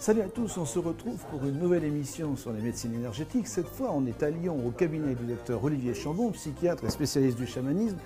[0.00, 3.48] Salut à tous, on se retrouve pour une nouvelle émission sur les médecines énergétiques.
[3.48, 7.36] Cette fois, on est à Lyon au cabinet du docteur Olivier Chambon, psychiatre et spécialiste
[7.36, 7.96] du chamanisme,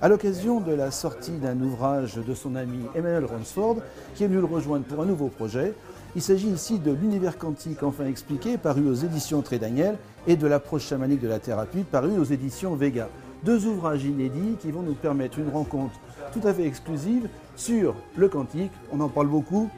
[0.00, 3.76] à l'occasion de la sortie d'un ouvrage de son ami Emmanuel Ransford,
[4.14, 5.74] qui est venu le rejoindre pour un nouveau projet.
[6.16, 10.46] Il s'agit ici de l'univers quantique enfin expliqué, paru aux éditions Très Daniel, et de
[10.46, 13.10] l'approche chamanique de la thérapie, paru aux éditions Vega.
[13.44, 16.00] Deux ouvrages inédits qui vont nous permettre une rencontre
[16.32, 18.72] tout à fait exclusive sur le quantique.
[18.90, 19.68] On en parle beaucoup,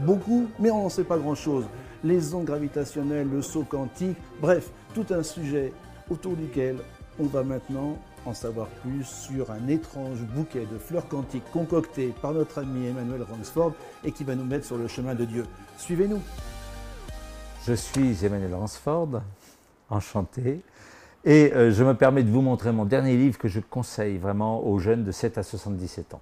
[0.00, 1.64] beaucoup, mais on n'en sait pas grand-chose.
[2.02, 5.72] Les ondes gravitationnelles, le saut quantique, bref, tout un sujet
[6.10, 6.76] autour duquel
[7.18, 12.32] on va maintenant en savoir plus sur un étrange bouquet de fleurs quantiques concocté par
[12.32, 13.72] notre ami Emmanuel Ransford
[14.02, 15.44] et qui va nous mettre sur le chemin de Dieu.
[15.78, 16.20] Suivez-nous.
[17.66, 19.22] Je suis Emmanuel Ransford,
[19.90, 20.62] enchanté.
[21.26, 24.66] Et euh, je me permets de vous montrer mon dernier livre que je conseille vraiment
[24.66, 26.20] aux jeunes de 7 à 77 ans.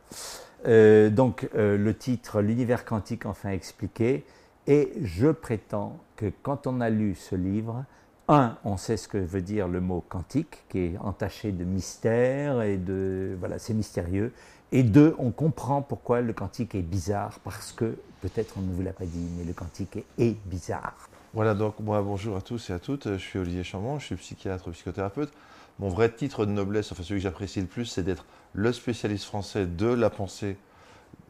[0.67, 4.25] Euh, donc euh, le titre L'univers quantique enfin expliqué.
[4.67, 7.85] Et je prétends que quand on a lu ce livre,
[8.29, 12.63] un, on sait ce que veut dire le mot quantique, qui est entaché de mystère
[12.63, 14.33] et de voilà, c'est mystérieux.
[14.71, 18.83] Et deux, on comprend pourquoi le quantique est bizarre, parce que peut-être on ne vous
[18.83, 21.09] l'a pas dit, mais le quantique est, bizarre.
[21.35, 24.17] Voilà, donc moi bonjour à tous et à toutes, je suis Olivier Chambon, je suis
[24.17, 25.33] psychiatre, psychothérapeute.
[25.79, 29.25] Mon vrai titre de noblesse, enfin celui que j'apprécie le plus, c'est d'être le spécialiste
[29.25, 30.57] français de la pensée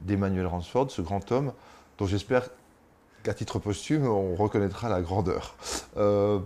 [0.00, 1.52] d'Emmanuel Ransford, ce grand homme,
[1.98, 2.48] dont j'espère
[3.22, 5.54] qu'à titre posthume, on reconnaîtra la grandeur.
[5.96, 6.40] Euh,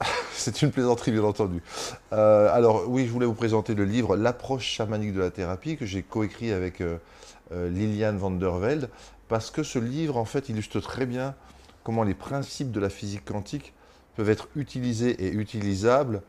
[0.32, 1.62] c'est une plaisanterie, bien entendu.
[2.12, 5.86] Euh, alors, oui, je voulais vous présenter le livre L'approche chamanique de la thérapie, que
[5.86, 6.98] j'ai coécrit avec euh,
[7.52, 8.90] Liliane van der Velde,
[9.28, 11.34] parce que ce livre, en fait, illustre très bien
[11.84, 13.72] comment les principes de la physique quantique
[14.16, 16.22] peuvent être utilisés et utilisables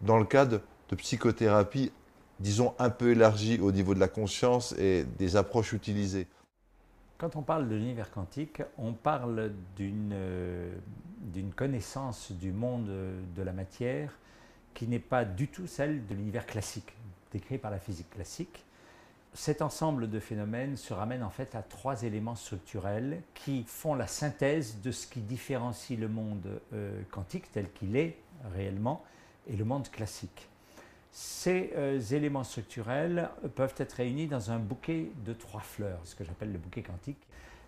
[0.00, 1.92] dans le cadre de psychothérapie
[2.40, 6.26] disons, un peu élargi au niveau de la conscience et des approches utilisées.
[7.18, 10.74] Quand on parle de l'univers quantique, on parle euh,
[11.20, 12.90] d'une connaissance du monde
[13.34, 14.18] de la matière
[14.74, 16.96] qui n'est pas du tout celle de l'univers classique,
[17.32, 18.64] décrit par la physique classique.
[19.32, 24.06] Cet ensemble de phénomènes se ramène en fait à trois éléments structurels qui font la
[24.06, 28.18] synthèse de ce qui différencie le monde euh, quantique tel qu'il est
[28.54, 29.04] réellement
[29.48, 30.48] et le monde classique.
[31.16, 36.24] Ces euh, éléments structurels peuvent être réunis dans un bouquet de trois fleurs, ce que
[36.24, 37.20] j'appelle le bouquet quantique.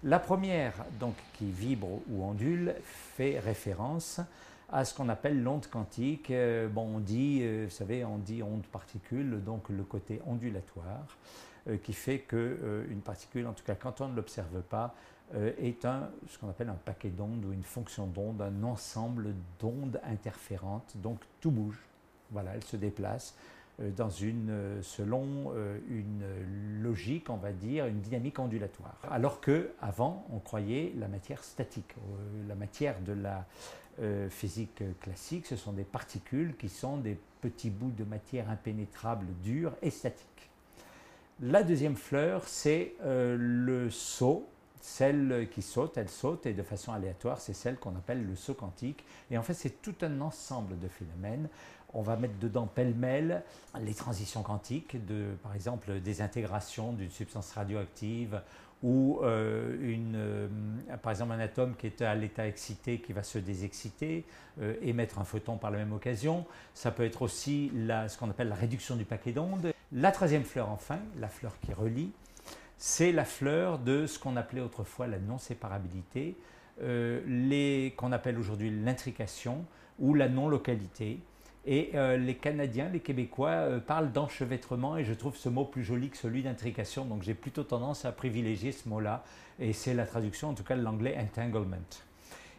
[0.02, 4.20] La première, donc, qui vibre ou ondule, fait référence
[4.68, 6.32] à ce qu'on appelle l'onde quantique.
[6.32, 11.06] Euh, bon, on dit, euh, vous savez, on dit onde particule, donc le côté ondulatoire,
[11.82, 14.94] qui fait qu'une particule, en tout cas quand on ne l'observe pas,
[15.34, 20.00] est un, ce qu'on appelle un paquet d'ondes ou une fonction d'onde, un ensemble d'ondes
[20.04, 21.78] interférentes, donc tout bouge.
[22.30, 23.34] Voilà, elle se déplace
[23.80, 26.24] euh, dans une, euh, selon euh, une
[26.82, 28.96] logique, on va dire, une dynamique ondulatoire.
[29.10, 31.94] Alors que avant, on croyait la matière statique.
[32.48, 33.46] La matière de la
[34.28, 39.72] physique classique, ce sont des particules qui sont des petits bouts de matière impénétrable, dure
[39.80, 40.50] et statique.
[41.40, 44.46] La deuxième fleur, c'est le saut.
[44.80, 48.54] Celle qui saute, elle saute et de façon aléatoire, c'est celle qu'on appelle le saut
[48.54, 49.04] quantique.
[49.30, 51.48] Et en fait, c'est tout un ensemble de phénomènes
[51.94, 53.42] on va mettre dedans pêle-mêle
[53.80, 58.40] les transitions quantiques, de, par exemple des intégrations d'une substance radioactive
[58.82, 60.48] ou euh, une, euh,
[61.02, 64.24] par exemple un atome qui est à l'état excité qui va se désexciter,
[64.60, 66.44] euh, émettre un photon par la même occasion.
[66.74, 69.72] Ça peut être aussi ce qu'on appelle la réduction du paquet d'ondes.
[69.92, 72.12] La troisième fleur enfin, la fleur qui relie,
[72.78, 76.36] c'est la fleur de ce qu'on appelait autrefois la non-séparabilité,
[76.78, 79.64] qu'on appelle aujourd'hui l'intrication
[79.98, 81.20] ou la non-localité.
[81.68, 85.82] Et euh, les Canadiens, les Québécois euh, parlent d'enchevêtrement et je trouve ce mot plus
[85.82, 87.04] joli que celui d'intrication.
[87.04, 89.24] Donc j'ai plutôt tendance à privilégier ce mot-là.
[89.58, 91.76] Et c'est la traduction, en tout cas de l'anglais entanglement.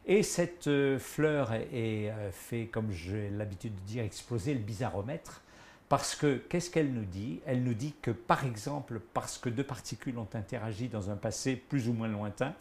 [0.06, 5.41] Et cette euh, fleur est, fait, comme j'ai l'habitude de dire, exploser le bizarromètre.
[5.89, 7.39] Parce que qu'est-ce qu'elle nous dit?
[7.45, 11.56] Elle nous dit que par exemple, parce que deux particules ont interagi dans un passé
[11.56, 12.54] plus ou moins lointain,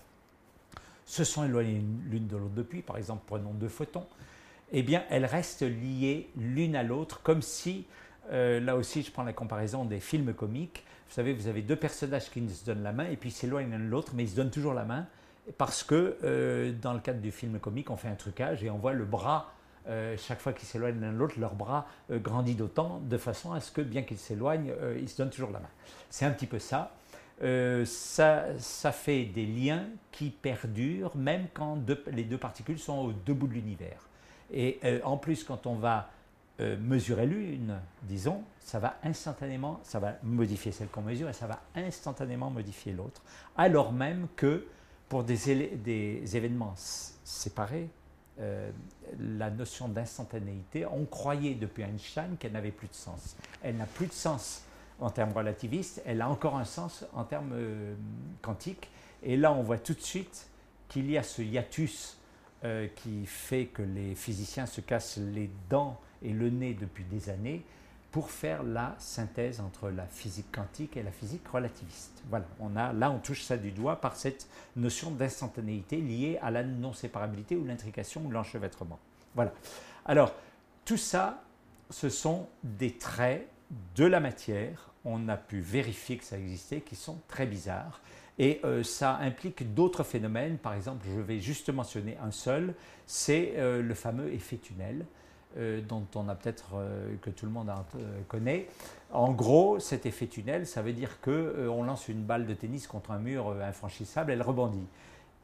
[1.04, 4.06] se sont éloignées l'une de l'autre depuis, par exemple prenons deux photons,
[4.72, 7.86] eh bien, elles restent liées l'une à l'autre, comme si,
[8.32, 10.84] euh, là aussi, je prends la comparaison des films comiques.
[11.08, 13.78] Vous savez, vous avez deux personnages qui se donnent la main et puis s'éloignent l'un
[13.78, 15.06] de l'autre, mais ils se donnent toujours la main
[15.58, 18.78] parce que euh, dans le cadre du film comique, on fait un trucage et on
[18.78, 19.52] voit le bras.
[19.88, 23.60] Euh, chaque fois qu'ils s'éloignent l'un de l'autre, leur bras grandit d'autant, de façon à
[23.60, 25.70] ce que, bien qu'ils s'éloignent, ils se donnent toujours la main.
[26.10, 26.92] C'est un petit peu ça.
[27.84, 31.78] ça, ça fait des liens qui perdurent même quand
[32.10, 34.06] les deux particules sont au deux bouts de l'univers.
[34.52, 36.10] Et euh, en plus, quand on va
[36.60, 41.46] euh, mesurer l'une, disons, ça va instantanément, ça va modifier celle qu'on mesure et ça
[41.46, 43.22] va instantanément modifier l'autre.
[43.56, 44.66] Alors même que
[45.08, 47.88] pour des événements séparés,
[48.40, 48.70] euh,
[49.18, 53.36] la notion d'instantanéité, on croyait depuis Einstein qu'elle n'avait plus de sens.
[53.62, 54.62] Elle n'a plus de sens
[55.00, 57.94] en termes relativistes, elle a encore un sens en termes euh,
[58.42, 58.88] quantiques.
[59.22, 60.48] Et là, on voit tout de suite
[60.88, 62.18] qu'il y a ce hiatus
[62.64, 67.28] euh, qui fait que les physiciens se cassent les dents et le nez depuis des
[67.28, 67.64] années
[68.10, 72.22] pour faire la synthèse entre la physique quantique et la physique relativiste.
[72.30, 76.50] Voilà, on a, là on touche ça du doigt par cette notion d'instantanéité liée à
[76.50, 78.98] la non-séparabilité ou l'intrication ou l'enchevêtrement.
[79.34, 79.52] Voilà.
[80.06, 80.32] Alors,
[80.84, 81.42] tout ça,
[81.90, 83.48] ce sont des traits
[83.94, 88.00] de la matière, on a pu vérifier que ça existait, qui sont très bizarres.
[88.38, 90.58] Et euh, ça implique d'autres phénomènes.
[90.58, 92.74] Par exemple, je vais juste mentionner un seul,
[93.06, 95.06] c'est euh, le fameux effet tunnel.
[95.58, 98.68] Euh, dont on a peut-être euh, que tout le monde euh, connaît.
[99.10, 102.86] En gros, cet effet tunnel, ça veut dire que on lance une balle de tennis
[102.86, 104.86] contre un mur infranchissable, elle rebondit.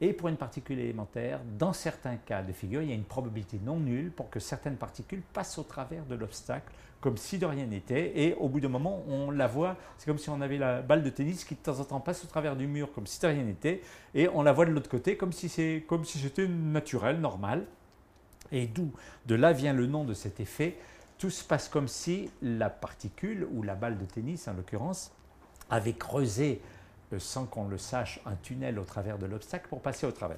[0.01, 3.59] Et pour une particule élémentaire, dans certains cas de figure, il y a une probabilité
[3.63, 7.65] non nulle pour que certaines particules passent au travers de l'obstacle, comme si de rien
[7.65, 8.11] n'était.
[8.15, 11.03] Et au bout d'un moment, on la voit, c'est comme si on avait la balle
[11.03, 13.27] de tennis qui de temps en temps passe au travers du mur, comme si de
[13.27, 13.81] rien n'était.
[14.13, 17.65] Et on la voit de l'autre côté, comme si c'était naturel, normal.
[18.53, 18.93] Et d'où
[19.25, 20.77] de là vient le nom de cet effet.
[21.17, 25.11] Tout se passe comme si la particule, ou la balle de tennis en l'occurrence,
[25.69, 26.61] avait creusé,
[27.11, 30.37] euh, sans qu'on le sache, un tunnel au travers de l'obstacle pour passer au travers.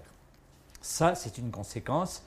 [0.81, 2.23] Ça, c'est une conséquence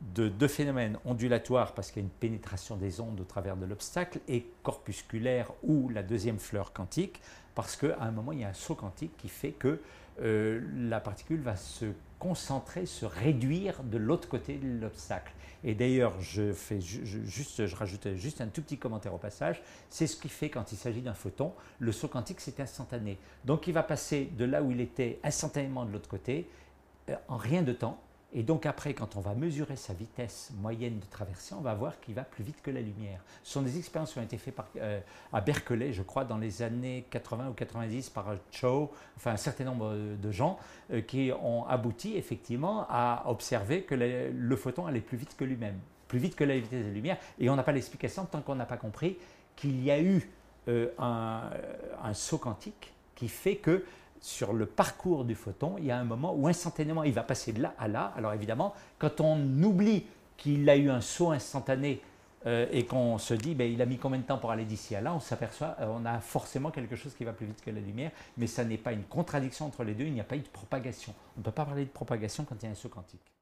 [0.00, 3.64] de deux phénomènes ondulatoires parce qu'il y a une pénétration des ondes au travers de
[3.66, 7.20] l'obstacle et corpusculaire ou la deuxième fleur quantique
[7.54, 9.80] parce qu'à un moment il y a un saut quantique qui fait que
[10.20, 11.86] euh, la particule va se
[12.18, 15.32] concentrer, se réduire de l'autre côté de l'obstacle.
[15.64, 19.62] Et d'ailleurs, je, fais juste, je rajoute juste un tout petit commentaire au passage.
[19.90, 23.18] C'est ce qui fait quand il s'agit d'un photon, le saut quantique c'est instantané.
[23.44, 26.48] Donc il va passer de là où il était instantanément de l'autre côté
[27.10, 28.00] euh, en rien de temps
[28.36, 31.98] et donc après, quand on va mesurer sa vitesse moyenne de traversée, on va voir
[32.00, 33.18] qu'il va plus vite que la lumière.
[33.42, 35.00] Ce sont des expériences qui ont été faites euh,
[35.32, 39.64] à Berkeley, je crois, dans les années 80 ou 90 par Cho, enfin un certain
[39.64, 40.58] nombre de gens,
[40.92, 45.78] euh, qui ont abouti effectivement à observer que le, photon allait plus vite que lui-même,
[46.06, 47.16] plus vite que la vitesse de la lumière.
[47.38, 49.16] Et on n'a pas l'explication tant qu'on n'a pas compris
[49.56, 50.30] qu'il y a eu
[50.68, 51.48] euh, un,
[52.04, 53.82] un saut quantique qui fait que
[54.26, 57.52] sur le parcours du photon, il y a un moment où instantanément il va passer
[57.52, 58.12] de là à là.
[58.16, 60.04] Alors évidemment, quand on oublie
[60.36, 62.00] qu'il a eu un saut instantané
[62.44, 64.96] euh, et qu'on se dit ben, il a mis combien de temps pour aller d'ici
[64.96, 67.70] à là, on s'aperçoit euh, on a forcément quelque chose qui va plus vite que
[67.70, 70.36] la lumière, mais ça n'est pas une contradiction entre les deux, il n'y a pas
[70.36, 71.14] eu de propagation.
[71.36, 73.32] On ne peut pas parler de propagation quand il y a un saut quantique.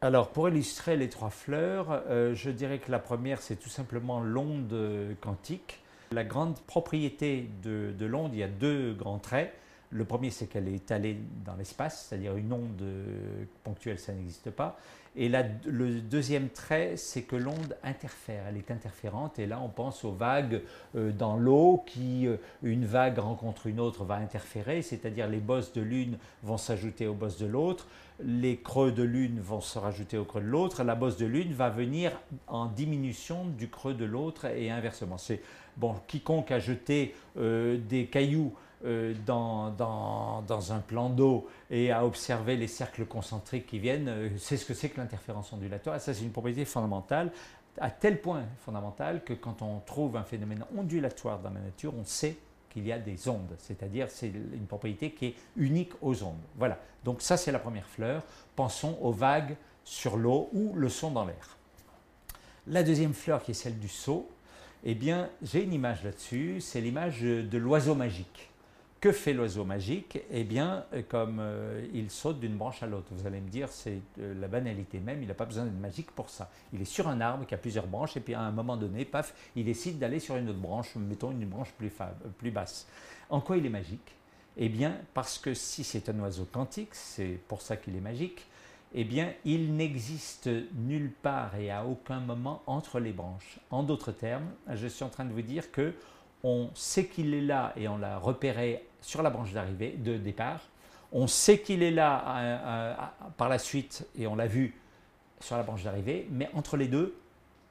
[0.00, 4.20] Alors, pour illustrer les trois fleurs, euh, je dirais que la première, c'est tout simplement
[4.20, 4.72] l'onde
[5.20, 5.80] quantique.
[6.12, 9.52] La grande propriété de, l'onde, il y a deux grands traits.
[9.90, 12.82] Le premier, c'est qu'elle est étalée dans l'espace, c'est-à-dire une onde
[13.64, 14.78] ponctuelle, ça n'existe pas.
[15.16, 19.38] Et le deuxième trait, c'est que l'onde interfère, elle est interférente.
[19.38, 20.62] Et là, on pense aux vagues
[20.94, 25.72] euh, dans l'eau, qui, euh, une vague rencontre une autre, va interférer, c'est-à-dire les bosses
[25.72, 27.88] de l'une vont s'ajouter aux bosses de l'autre
[28.20, 31.52] les creux de l'une vont se rajouter au creux de l'autre, la bosse de l'une
[31.52, 32.12] va venir
[32.48, 35.18] en diminution du creux de l'autre et inversement.
[35.18, 35.40] C'est
[35.76, 38.52] bon, quiconque a jeté euh, des cailloux
[38.84, 44.56] euh, dans, un plan d'eau et a observé les cercles concentriques qui viennent, euh, c'est
[44.56, 46.00] ce que c'est que l'interférence ondulatoire.
[46.00, 47.32] Ça, c'est une propriété fondamentale,
[47.80, 52.04] à tel point fondamentale que quand on trouve un phénomène ondulatoire dans la nature, on
[52.04, 52.36] sait
[52.70, 56.36] qu'il y a des ondes, c'est-à-dire c'est une propriété qui est unique aux ondes.
[56.56, 58.22] Voilà, donc ça c'est la première fleur.
[58.54, 61.56] Pensons aux vagues sur l'eau ou le son dans l'air.
[62.66, 64.28] La deuxième fleur qui est celle du saut,
[64.84, 68.47] eh bien j'ai une image là-dessus, c'est l'image de l'oiseau magique.
[69.00, 70.18] Que fait l'oiseau magique?
[70.28, 73.06] Eh bien, euh, comme euh, il saute d'une branche à l'autre.
[73.12, 76.10] Vous allez me dire, c'est euh, la banalité même, il n'a pas besoin d'être magique
[76.10, 76.50] pour ça.
[76.72, 79.04] Il est sur un arbre qui a plusieurs branches, et puis à un moment donné,
[79.04, 81.92] paf, il décide d'aller sur une autre branche, mettons une branche plus,
[82.38, 82.88] plus basse.
[83.30, 84.16] En quoi il est magique?
[84.56, 88.46] Eh bien, parce que si c'est un oiseau quantique, c'est pour ça qu'il est magique,
[88.94, 93.60] eh bien, il n'existe nulle part et à aucun moment entre les branches.
[93.70, 95.94] En d'autres termes, je suis en train de vous dire que
[96.42, 100.60] on sait qu'il est là et on l'a repéré sur la branche d'arrivée, de départ.
[101.12, 102.94] On sait qu'il est là euh, euh,
[103.36, 104.74] par la suite et on l'a vu
[105.40, 107.16] sur la branche d'arrivée, mais entre les deux,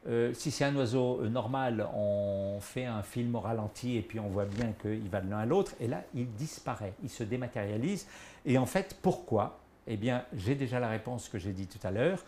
[0.08, 4.30] euh, si c'est un oiseau normal, on fait un film au ralenti et puis on
[4.30, 8.08] voit bien qu'il va de l'un à l'autre, et là, il disparaît, il se dématérialise.
[8.46, 9.60] Et en fait, pourquoi?
[9.86, 12.24] Eh bien, j'ai déjà la réponse que j'ai dit tout à l'heure.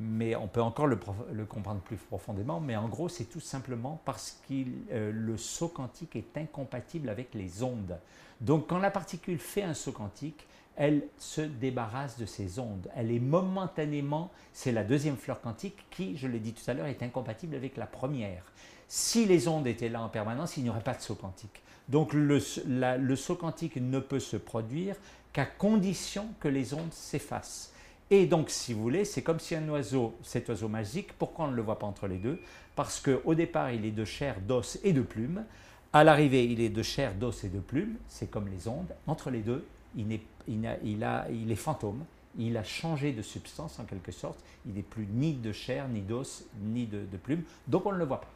[0.00, 0.96] Mais on peut encore le,
[1.44, 6.16] comprendre plus profondément, mais en gros, c'est tout simplement parce que euh, le saut quantique
[6.16, 7.98] est incompatible avec les ondes.
[8.40, 10.46] Donc quand la particule fait un saut quantique,
[10.76, 12.88] elle se débarrasse de ces ondes.
[12.96, 16.86] Elle est momentanément, c'est la deuxième fleur quantique qui, je l'ai dit tout à l'heure,
[16.86, 18.44] est incompatible avec la première.
[18.88, 21.62] Si les ondes étaient là en permanence, il n'y aurait pas de saut quantique.
[21.88, 24.96] Donc le, le saut quantique ne peut se produire
[25.32, 27.71] qu'à condition que les ondes s'effacent.
[28.10, 31.50] Et donc, si vous voulez, c'est comme si un oiseau, cet oiseau magique, pourquoi on
[31.50, 32.38] ne le voit pas entre les deux?
[32.76, 35.44] Parce qu'au départ, il est de chair, d'os et de plumes.
[35.92, 37.96] À l'arrivée, il est de chair, d'os et de plumes.
[38.08, 38.94] C'est comme les ondes.
[39.06, 39.64] Entre les deux,
[39.96, 42.04] il, est, il, a, il, est fantôme.
[42.38, 44.38] Il a changé de substance en quelque sorte.
[44.66, 47.44] Il n'est plus ni de chair, ni d'os, ni de, de plumes.
[47.66, 48.30] Donc, on ne le voit pas.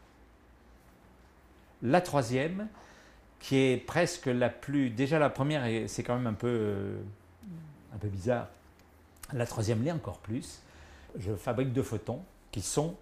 [1.82, 2.68] La troisième,
[3.40, 4.88] qui est presque la plus.
[4.88, 6.98] Déjà, la première, c'est quand même un peu, euh,
[7.94, 8.48] un peu bizarre
[9.32, 10.60] la troisième l'est encore plus.
[11.18, 12.96] Je fabrique deux photons qui sont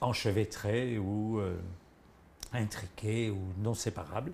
[0.00, 1.56] enchevêtrés ou euh,
[2.52, 4.32] intriqués ou non séparables.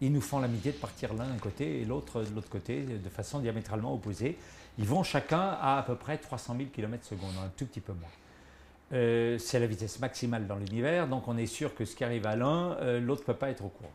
[0.00, 3.08] Ils nous font l'amitié de partir l'un d'un côté et l'autre de l'autre côté de
[3.08, 4.36] façon diamétralement opposée.
[4.78, 7.92] Ils vont chacun à à peu près 300 000 km s un tout petit peu
[7.92, 8.10] moins.
[8.92, 12.26] Euh, c'est la vitesse maximale dans l'univers, donc on est sûr que ce qui arrive
[12.26, 13.92] à l'un, euh, l'autre ne peut pas être au courant.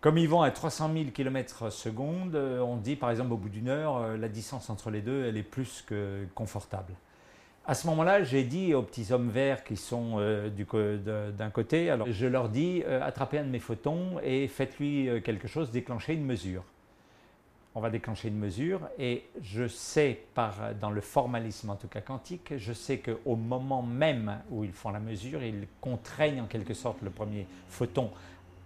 [0.00, 3.48] Comme ils vont à 300 000 km seconde, euh, on dit par exemple au bout
[3.48, 6.92] d'une heure, euh, la distance entre les deux, elle est plus que confortable.
[7.66, 10.50] À ce moment-là, j'ai dit aux petits hommes verts qui sont euh,
[11.36, 15.72] d'un côté, alors je leur dis attrapez un de mes photons et faites-lui quelque chose,
[15.72, 16.62] déclenchez une mesure.
[17.74, 20.20] On va déclencher une mesure et je sais,
[20.80, 24.90] dans le formalisme en tout cas quantique, je sais qu'au moment même où ils font
[24.90, 28.10] la mesure, ils contraignent en quelque sorte le premier photon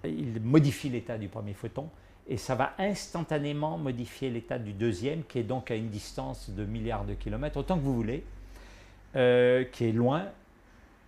[0.05, 1.89] il modifie l'état du premier photon
[2.29, 6.65] et ça va instantanément modifier l'état du deuxième, qui est donc à une distance de
[6.65, 8.25] milliards de kilomètres, autant que vous voulez,
[9.17, 10.27] euh, qui est loin,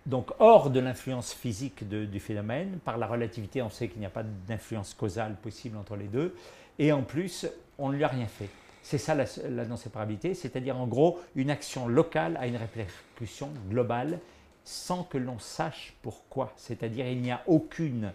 [0.05, 2.79] donc hors de l'influence physique du phénomène.
[2.83, 6.35] Par la relativité, on sait qu'il n'y a pas d'influence causale possible entre les deux,
[6.77, 7.47] et en plus,
[7.77, 8.49] on ne lui a rien fait.
[8.83, 14.19] C'est ça la, non-séparabilité, c'est-à-dire en gros une action locale a une répercussion globale
[14.63, 16.53] sans que l'on sache pourquoi.
[16.55, 18.11] C'est-à-dire il n'y a aucune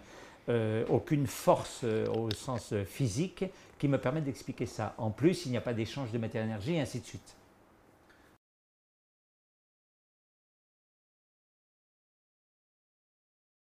[0.49, 3.45] euh, aucune force euh, au sens euh, physique
[3.77, 4.95] qui me permette d'expliquer ça.
[4.97, 7.35] En plus, il n'y a pas d'échange de matière-énergie, et ainsi de suite.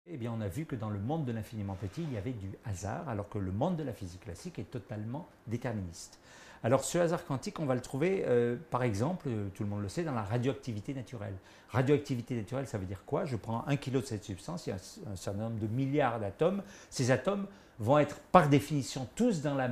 [0.09, 2.33] Eh bien, on a vu que dans le monde de l'infiniment petit, il y avait
[2.33, 6.19] du hasard, alors que le monde de la physique classique est totalement déterministe.
[6.63, 9.83] Alors ce hasard quantique, on va le trouver, euh, par exemple, euh, tout le monde
[9.83, 11.35] le sait, dans la radioactivité naturelle.
[11.71, 13.25] Radioactivité naturelle, ça veut dire quoi?
[13.25, 16.19] Je prends un kilo de cette substance, il y a un, certain nombre de milliards
[16.19, 16.63] d'atomes.
[16.91, 17.47] Ces atomes
[17.79, 19.69] vont être par définition tous dans, le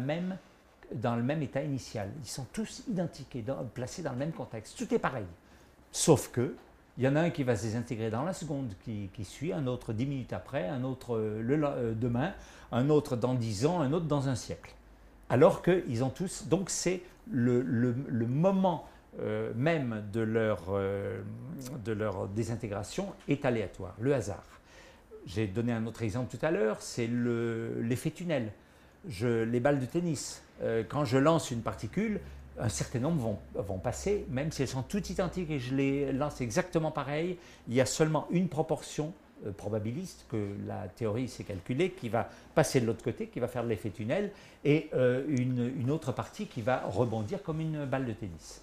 [1.22, 2.10] même état initial.
[2.22, 3.38] Ils sont tous identiques
[3.72, 4.76] placés dans le même contexte.
[4.76, 5.26] Tout est pareil.
[5.90, 6.54] Sauf que
[6.96, 9.66] il y en a un qui va se désintégrer dans la seconde qui, suit, un
[9.66, 12.34] autre dix minutes après, un autre euh, demain,
[12.70, 14.74] un autre dans dix ans, un autre dans un siècle
[15.28, 16.46] alors qu'ils ont tous.
[16.48, 17.94] Donc c'est le,
[18.26, 18.88] moment
[19.20, 21.20] euh, même de leur, euh,
[21.84, 24.44] de leur désintégration est aléatoire, le hasard.
[25.26, 28.52] J'ai donné un autre exemple tout à l'heure, c'est l'effet tunnel.
[29.20, 32.20] les balles de tennis, euh, quand je lance une particule,
[32.58, 36.12] un certain nombre vont, vont, passer, même si elles sont toutes identiques et je les
[36.12, 37.38] lance exactement pareil,
[37.68, 39.12] il y a seulement une proportion
[39.52, 43.64] probabiliste que la théorie s'est calculée, qui va passer de l'autre côté, qui va faire
[43.64, 44.30] de l'effet tunnel,
[44.64, 48.62] et euh, une, autre partie qui va rebondir comme une balle de tennis.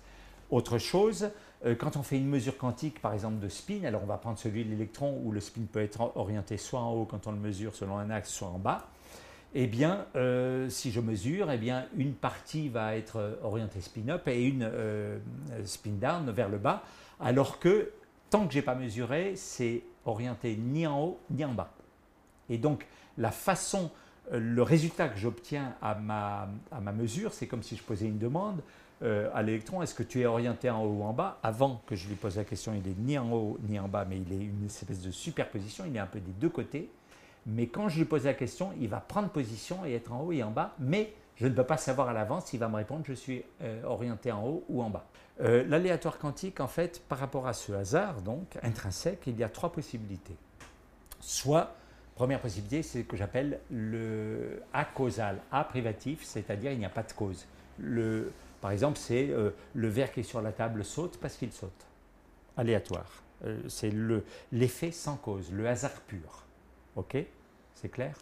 [0.50, 1.30] Autre chose,
[1.66, 4.38] euh, quand on fait une mesure quantique, par exemple de spin, alors on va prendre
[4.38, 7.40] celui de l'électron où le spin peut être orienté soit en haut quand on le
[7.40, 8.88] mesure selon un axe, soit en bas.
[9.54, 10.06] Eh bien,
[10.70, 14.72] si je mesure, eh bien, une partie va être orientée spin-up et une
[15.66, 16.84] spin-down vers le bas,
[17.20, 17.92] alors que
[18.32, 21.72] tant que je n'ai pas mesuré, c'est orienté ni en haut ni en bas.
[22.50, 22.88] Et donc,
[23.20, 23.92] la façon,
[24.32, 28.08] euh, le résultat que j'obtiens à ma, à ma mesure, c'est comme si je posais
[28.08, 28.62] une demande
[29.04, 31.40] euh, à l'électron est-ce que tu es orienté en haut ou en bas?
[31.44, 34.06] Avant que je lui pose la question, il est ni en haut ni en bas,
[34.08, 36.90] mais il est une espèce de superposition, il est un peu des deux côtés.
[37.48, 40.32] Mais quand je lui pose la question, il va prendre position et être en haut
[40.32, 43.04] et en bas, mais je ne peux pas savoir à l'avance s'il va me répondre
[43.04, 45.08] je suis euh, orienté en haut ou en bas.
[45.42, 49.50] Euh, l'aléatoire quantique, en fait, par rapport à ce hasard, donc intrinsèque, il y a
[49.50, 50.36] trois possibilités.
[51.20, 51.74] Soit,
[52.14, 56.90] première possibilité, c'est ce que j'appelle le A causal, A privatif, c'est-à-dire il n'y a
[56.90, 57.48] pas de cause.
[57.80, 58.32] Le,
[58.62, 61.88] par exemple, c'est euh, le verre qui est sur la table saute parce qu'il saute.
[62.56, 63.24] Aléatoire.
[63.68, 63.92] c'est
[64.52, 66.44] l'effet sans cause, le hasard pur.
[66.98, 67.18] OK?
[67.74, 68.16] C'est clair?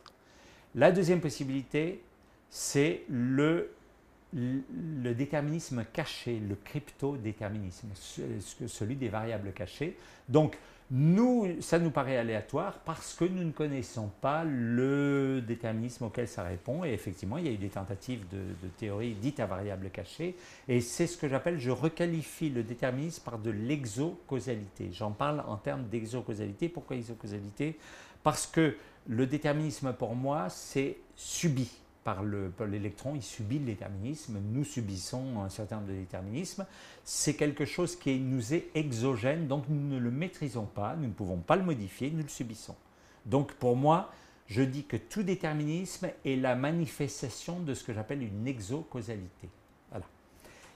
[0.73, 2.01] La deuxième possibilité,
[2.49, 3.71] c'est le
[5.13, 7.89] déterminisme caché, le crypto-déterminisme,
[8.67, 9.97] celui des variables cachées.
[10.27, 10.57] Donc,
[10.91, 16.43] nous, ça nous paraît aléatoire parce que nous ne connaissons pas le déterminisme auquel ça
[16.43, 16.83] répond.
[16.83, 18.39] Et effectivement, il y a eu des tentatives de,
[18.77, 20.35] théorie dites à variables cachées.
[20.67, 24.89] Et c'est ce que j'appelle, je requalifie le déterminisme par de l'exocausalité.
[24.91, 26.69] J'en parle en termes d'exocausalité.
[26.69, 27.77] Pourquoi exocausalité?
[28.23, 28.75] Parce que
[29.07, 31.69] le déterminisme, pour moi, c'est subi
[32.57, 36.65] par l'électron, il subit le déterminisme, nous subissons un certain nombre de déterminismes.
[37.03, 41.13] C'est quelque chose qui nous est exogène, donc nous ne le maîtrisons pas, nous ne
[41.13, 42.75] pouvons pas le modifier, nous le subissons.
[43.25, 44.11] Donc pour moi,
[44.47, 49.49] je dis que tout déterminisme est la manifestation de ce que j'appelle une exocausalité.
[49.91, 50.05] Voilà.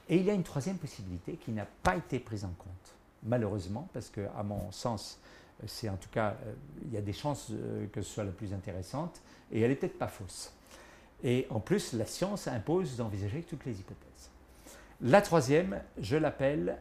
[0.09, 3.89] Et il y a une troisième possibilité qui n'a pas été prise en compte, malheureusement,
[3.93, 5.19] parce que à mon sens,
[5.65, 6.53] c'est en tout cas, euh,
[6.85, 9.21] il y a des chances euh, que ce soit la plus intéressante,
[9.51, 10.53] et elle n'est peut-être pas fausse.
[11.23, 14.29] Et en plus, la science impose d'envisager toutes les hypothèses.
[15.01, 16.77] La troisième, je l'appelle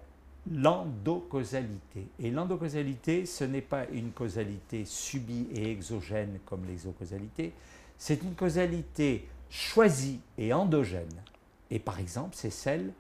[0.50, 2.08] l'endocausalité.
[2.18, 7.52] Et l'endocausalité, ce n'est pas une causalité subie et exogène comme l'exocausalité,
[7.98, 11.22] c'est une causalité choisie et endogène.
[11.70, 12.92] Et par exemple, c'est celle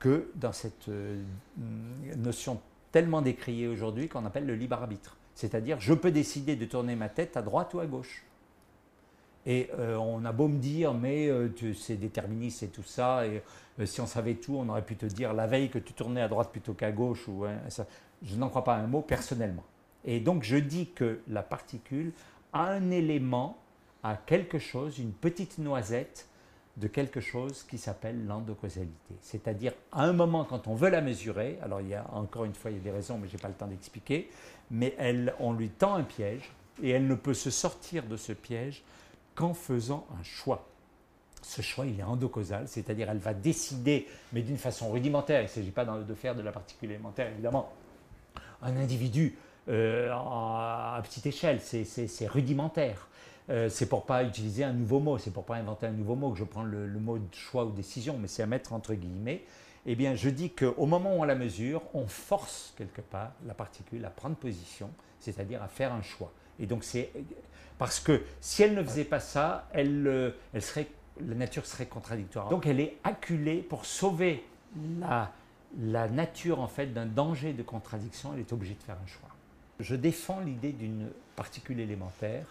[0.00, 1.22] que dans cette euh,
[2.16, 5.16] notion tellement décriée aujourd'hui qu'on appelle le libre arbitre.
[5.34, 8.24] C'est-à-dire, je peux décider de tourner ma tête à droite ou à gauche.
[9.46, 13.42] Et euh, on a beau me dire, mais euh, c'est déterministe et tout ça, et
[13.78, 16.22] euh, si on savait tout, on aurait pu te dire la veille que tu tournais
[16.22, 17.28] à droite plutôt qu'à gauche.
[17.28, 17.58] Ou, hein,
[18.22, 19.64] je n'en crois pas un mot personnellement.
[20.04, 22.12] Et donc je dis que la particule
[22.52, 23.58] a un élément,
[24.02, 26.26] a quelque chose, une petite noisette
[26.76, 29.14] de quelque chose qui s'appelle l'endocausalité.
[29.20, 32.54] C'est-à-dire, à un moment, quand on veut la mesurer, alors il y a encore une
[32.54, 34.28] fois, il y a des raisons, mais je n'ai pas le temps d'expliquer,
[34.70, 36.50] mais elle, on lui tend un piège,
[36.82, 38.82] et elle ne peut se sortir de ce piège
[39.34, 40.66] qu'en faisant un choix.
[41.42, 45.40] Ce choix, il est endocausal, c'est-à-dire elle va décider, mais d'une façon rudimentaire.
[45.40, 47.70] Il ne s'agit pas de faire de la particule élémentaire, évidemment.
[48.62, 49.36] Un individu
[49.68, 53.08] euh, à petite échelle, c'est rudimentaire.
[53.50, 56.30] Euh, c'est pour pas utiliser un nouveau mot, c'est pour pas inventer un nouveau mot
[56.30, 59.44] que je prends le, mot choix ou décision, mais c'est à mettre entre guillemets.
[59.86, 63.52] Eh bien, je dis qu'au moment où on la mesure, on force quelque part la
[63.52, 64.88] particule à prendre position,
[65.20, 66.32] c'est-à-dire à faire un choix.
[66.58, 67.10] Et donc, c'est
[67.78, 70.88] parce que si elle ne faisait pas ça, elle, euh, elle serait,
[71.20, 72.48] la nature serait contradictoire.
[72.48, 74.44] Donc elle est acculée pour sauver
[75.00, 75.32] la,
[75.78, 78.32] la nature en fait d'un danger de contradiction.
[78.34, 79.28] Elle est obligée de faire un choix.
[79.80, 82.46] Je défends l'idée d'une particule élémentaire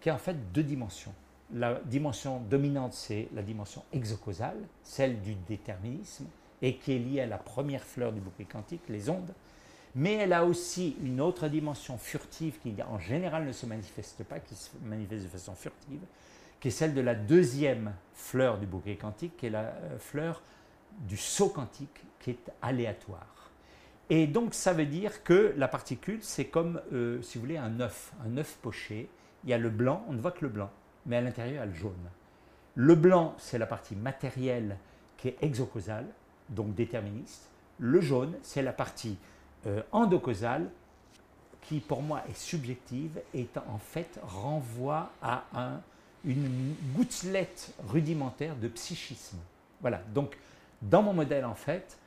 [0.00, 1.14] qui a en fait deux dimensions.
[1.52, 6.26] La dimension dominante, c'est la dimension exocausale, celle du déterminisme,
[6.62, 9.32] et qui est liée à la première fleur du bouquet quantique, les ondes
[9.94, 14.40] mais elle a aussi une autre dimension furtive qui en général ne se manifeste pas,
[14.40, 16.00] qui se manifeste de façon furtive,
[16.60, 20.42] qui est celle de la deuxième fleur du bouquet quantique, qui est la euh, fleur
[21.00, 23.50] du saut quantique, qui est aléatoire.
[24.10, 27.80] Et donc ça veut dire que la particule, c'est comme, euh, si vous voulez, un
[27.80, 29.08] œuf, un œuf poché.
[29.44, 30.70] Il y a le blanc, on ne voit que le blanc,
[31.06, 32.10] mais à l'intérieur, il y a le jaune.
[32.74, 34.76] Le blanc, c'est la partie matérielle
[35.16, 36.06] qui est exocausale,
[36.48, 37.50] donc déterministe.
[37.78, 39.16] Le jaune, c'est la partie
[39.66, 40.68] euh, endocausale
[41.62, 45.80] qui pour moi est subjective et en fait renvoie à un,
[46.24, 49.38] une gouttelette rudimentaire de psychisme.
[49.80, 50.36] Voilà, donc
[50.82, 51.98] dans mon modèle en fait,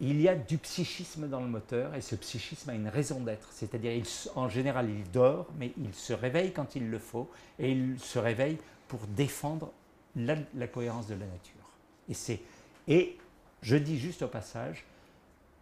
[0.00, 3.48] il y a du psychisme dans le moteur et ce psychisme a une raison d'être.
[3.52, 4.02] C'est-à-dire,
[4.34, 8.18] en général, il dort, mais il se réveille quand il le faut et il se
[8.18, 9.70] réveille pour défendre
[10.16, 11.70] la, cohérence de la nature.
[12.08, 12.40] Et,
[12.88, 13.18] et
[13.62, 14.84] je dis juste au passage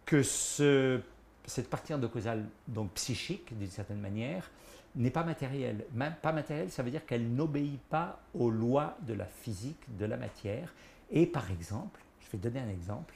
[0.05, 0.99] que ce
[1.45, 4.49] cette partie endocausale, donc psychique d'une certaine manière,
[4.95, 5.85] n'est pas matérielle.
[5.93, 10.05] Même pas matérielle, ça veut dire qu'elle n'obéit pas aux lois de la physique, de
[10.05, 10.73] la matière.
[11.11, 13.15] Et par exemple, je vais donner un exemple,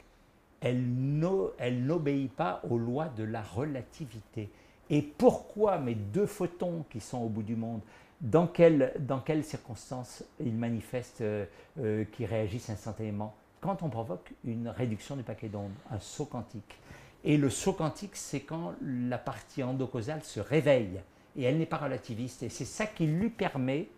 [0.61, 4.49] elle n'obéit pas aux lois de la relativité.
[4.89, 7.81] Et pourquoi mes deux photons qui sont au bout du monde,
[8.21, 11.45] dans, quelles circonstances ils manifestent, euh,
[11.79, 16.79] euh, qui réagissent instantanément Quand on provoque une réduction du paquet d'ondes, un saut quantique.
[17.27, 21.01] Et le saut quantique, c'est quand la partie endocausale se réveille
[21.35, 22.41] et elle n'est pas relativiste.
[22.41, 23.89] Et c'est ça qui lui permet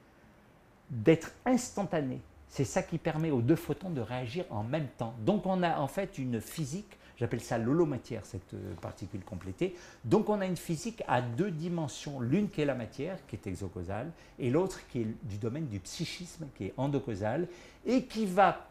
[0.89, 2.21] d'être instantané.
[2.47, 5.13] C'est ça qui permet aux deux photons de réagir en même temps.
[5.19, 9.75] Donc on a en fait une physique, j'appelle ça l'holomatière, cette euh, particule complétée.
[10.05, 13.45] Donc on a une physique à deux dimensions, l'une qui est la matière, qui est
[13.45, 17.47] exocausale, et l'autre qui est du domaine du psychisme, qui est endocausal,
[17.85, 18.65] et qui va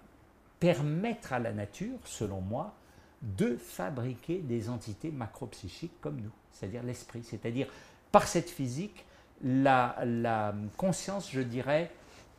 [0.58, 2.74] permettre à la nature, selon moi,
[3.22, 7.22] de fabriquer des entités macropsychiques comme nous, c'est-à-dire l'esprit.
[7.24, 7.66] C'est-à-dire,
[8.12, 9.04] par cette physique,
[9.42, 11.90] la, conscience, je dirais,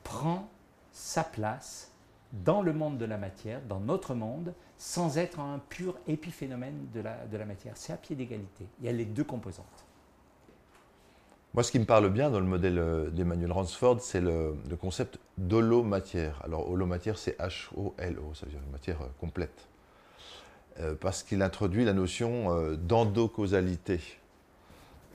[0.04, 0.50] prend
[0.92, 1.92] sa place
[2.32, 7.02] dans le monde de la matière, dans notre monde, sans être un pur épiphénomène de
[7.02, 7.74] la, matière.
[7.76, 8.66] C'est à pied d'égalité.
[8.80, 9.66] Il y a les deux composantes.
[11.54, 15.20] Moi, ce qui me parle bien dans le modèle euh, d'Emmanuel Ransford, c'est le, concept
[15.40, 16.40] d'holomatière.
[16.44, 19.68] Alors, holomatière, c'est H-O-L-O, ça veut dire une matière euh, complète.
[20.80, 24.00] Euh, parce qu'il introduit la notion d'endocausalité,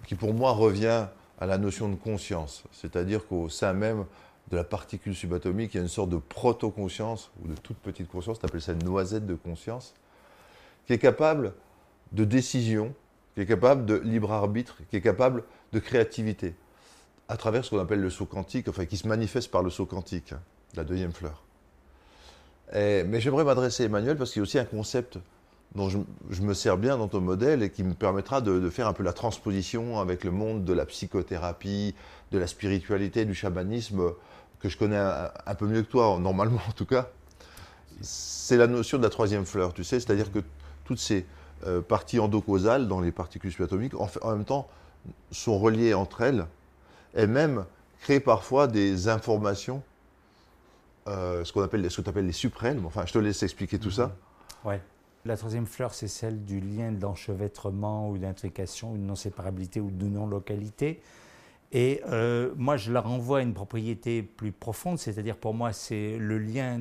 [0.07, 1.07] qui pour moi revient
[1.40, 2.64] à la notion de conscience.
[2.73, 4.05] C'est-à-dire qu'au sein même
[4.51, 8.09] de la particule subatomique, il y a une sorte de proto-conscience, ou de toute petite
[8.09, 9.95] conscience, on appelle ça une noisette de conscience,
[10.87, 11.55] qui est capable
[12.12, 12.95] de décision,
[13.35, 16.55] qui est capable de libre arbitre, qui est capable de créativité,
[17.29, 19.87] à travers ce qu'on appelle le saut quantique, enfin qui se manifeste par le saut
[19.87, 20.35] quantique,
[20.77, 21.43] la deuxième fleur.
[22.73, 25.19] mais j'aimerais m'adresser à Emmanuel parce qu'il y a aussi un concept
[25.74, 28.92] dont je, me sers bien dans ton modèle et qui me permettra de, faire un
[28.92, 31.94] peu la transposition avec le monde de la psychothérapie,
[32.30, 34.12] de la spiritualité, du chamanisme,
[34.60, 37.08] que je connais un, peu mieux que toi, normalement en tout cas.
[38.00, 40.40] C'est la notion de la troisième fleur, tu sais, c'est-à-dire que
[40.84, 41.26] toutes ces
[41.66, 44.68] euh, parties endocausales dans les particules subatomiques, en, même temps,
[45.30, 46.46] sont reliées entre elles
[47.14, 47.64] et même
[48.00, 49.82] créent parfois des informations,
[51.06, 52.84] euh, ce qu'on appelle, ce que tu appelles les suprêmes.
[52.87, 54.14] Enfin, je te laisse expliquer tout ça.
[54.64, 54.80] Ouais.
[55.24, 60.06] La troisième fleur, c'est celle du lien d'enchevêtrement ou d'intrication, ou de non-séparabilité ou de
[60.06, 61.00] non-localité.
[61.72, 66.18] Et euh, moi, je la renvoie à une propriété plus profonde, c'est-à-dire pour moi, c'est
[66.18, 66.80] le lien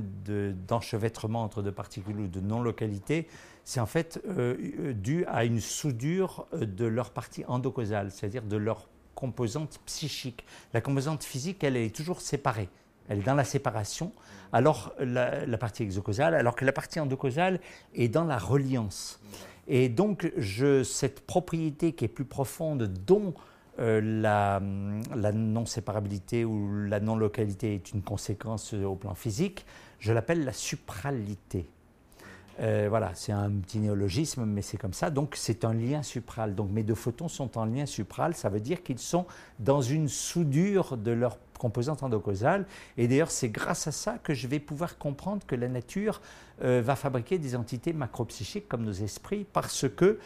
[0.67, 3.27] d'enchevêtrement entre deux particules ou de non-localité
[3.63, 8.57] c'est en fait euh, euh, dû à une soudure de leur partie endocausale, c'est-à-dire de
[8.57, 10.45] leur composante psychique.
[10.73, 12.69] La composante physique, elle est toujours séparée.
[13.09, 14.11] Elle est dans la séparation,
[14.51, 17.59] alors la, partie exocausale, alors que la partie endocausale
[17.95, 19.19] est dans la reliance.
[19.67, 20.31] Et donc,
[20.83, 23.33] cette propriété qui est plus profonde, dont
[23.77, 24.61] la,
[25.15, 29.65] la non-séparabilité ou la non-localité est une conséquence au plan physique,
[29.99, 31.67] je l'appelle la supralité.
[32.59, 35.09] Euh, voilà, c'est un petit néologisme, mais c'est comme ça.
[35.09, 36.55] Donc, c'est un lien supral.
[36.55, 38.35] Donc, mes deux photons sont en lien supral.
[38.35, 39.25] Ça veut dire qu'ils sont
[39.59, 42.65] dans une soudure de leur composante endocausale.
[42.97, 46.21] Et d'ailleurs, c'est grâce à ça que je vais pouvoir comprendre que la nature
[46.63, 50.19] euh, va fabriquer des entités macropsychiques comme nos esprits, parce que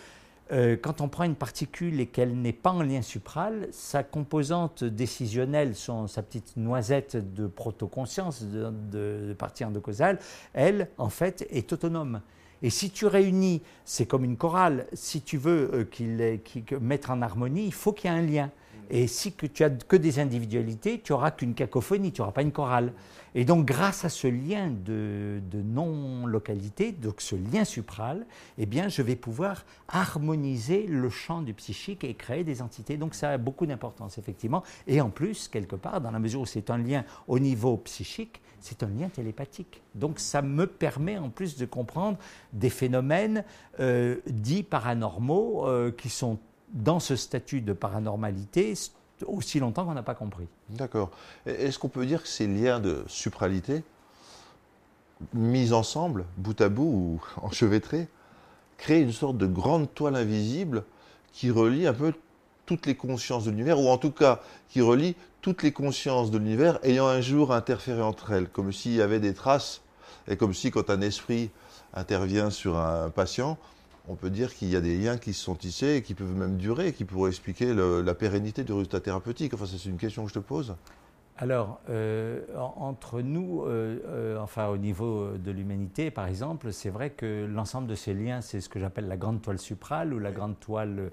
[0.51, 4.83] euh, quand on prend une particule et qu'elle n'est pas en lien supral, sa composante
[4.83, 10.19] décisionnelle, son, sa petite noisette de protoconscience, de, de, de partie endocausale,
[10.53, 12.21] elle, en fait, est autonome.
[12.61, 17.65] Et si tu réunis, c'est comme une chorale, si tu veux euh, mettre en harmonie,
[17.65, 18.51] il faut qu'il y ait un lien.
[18.89, 22.51] Et si tu as que des individualités, tu n'auras qu'une cacophonie, tu n'auras pas une
[22.51, 22.93] chorale.
[23.35, 28.25] Et donc, grâce à ce lien de, non-localité, donc ce lien supral,
[28.57, 32.97] eh bien, je vais pouvoir harmoniser le champ du psychique et créer des entités.
[32.97, 34.63] Donc, ça a beaucoup d'importance, effectivement.
[34.87, 38.41] Et en plus, quelque part, dans la mesure où c'est un lien au niveau psychique,
[38.59, 39.81] c'est un lien télépathique.
[39.93, 42.17] Donc, ça me permet en plus de comprendre
[42.53, 43.43] des phénomènes
[43.79, 46.39] euh, dits paranormaux euh, qui sont
[46.73, 48.73] dans ce statut de paranormalité
[49.25, 50.47] aussi longtemps qu'on n'a pas compris.
[50.69, 51.09] D'accord.
[51.45, 53.83] Est-ce qu'on peut dire que ces liens de supralité,
[55.33, 58.07] mis ensemble, bout à bout ou enchevêtrés,
[58.77, 60.83] créent une sorte de grande toile invisible
[61.33, 62.13] qui relie un peu
[62.65, 66.37] toutes les consciences de l'univers, ou en tout cas qui relie toutes les consciences de
[66.37, 69.81] l'univers ayant un jour interféré entre elles, comme s'il y avait des traces,
[70.27, 71.49] et comme si quand un esprit
[71.93, 73.57] intervient sur un patient,
[74.07, 76.35] on peut dire qu'il y a des liens qui se sont tissés et qui peuvent
[76.35, 79.53] même durer, et qui pourraient expliquer la pérennité du résultat thérapeutique.
[79.53, 80.75] Enfin, c'est une question que je te pose.
[81.39, 87.11] Alors, euh, entre nous, euh, euh, enfin au niveau de l'humanité, par exemple, c'est vrai
[87.11, 90.31] que l'ensemble de ces liens, c'est ce que j'appelle la grande toile suprale ou la
[90.31, 91.11] grande toile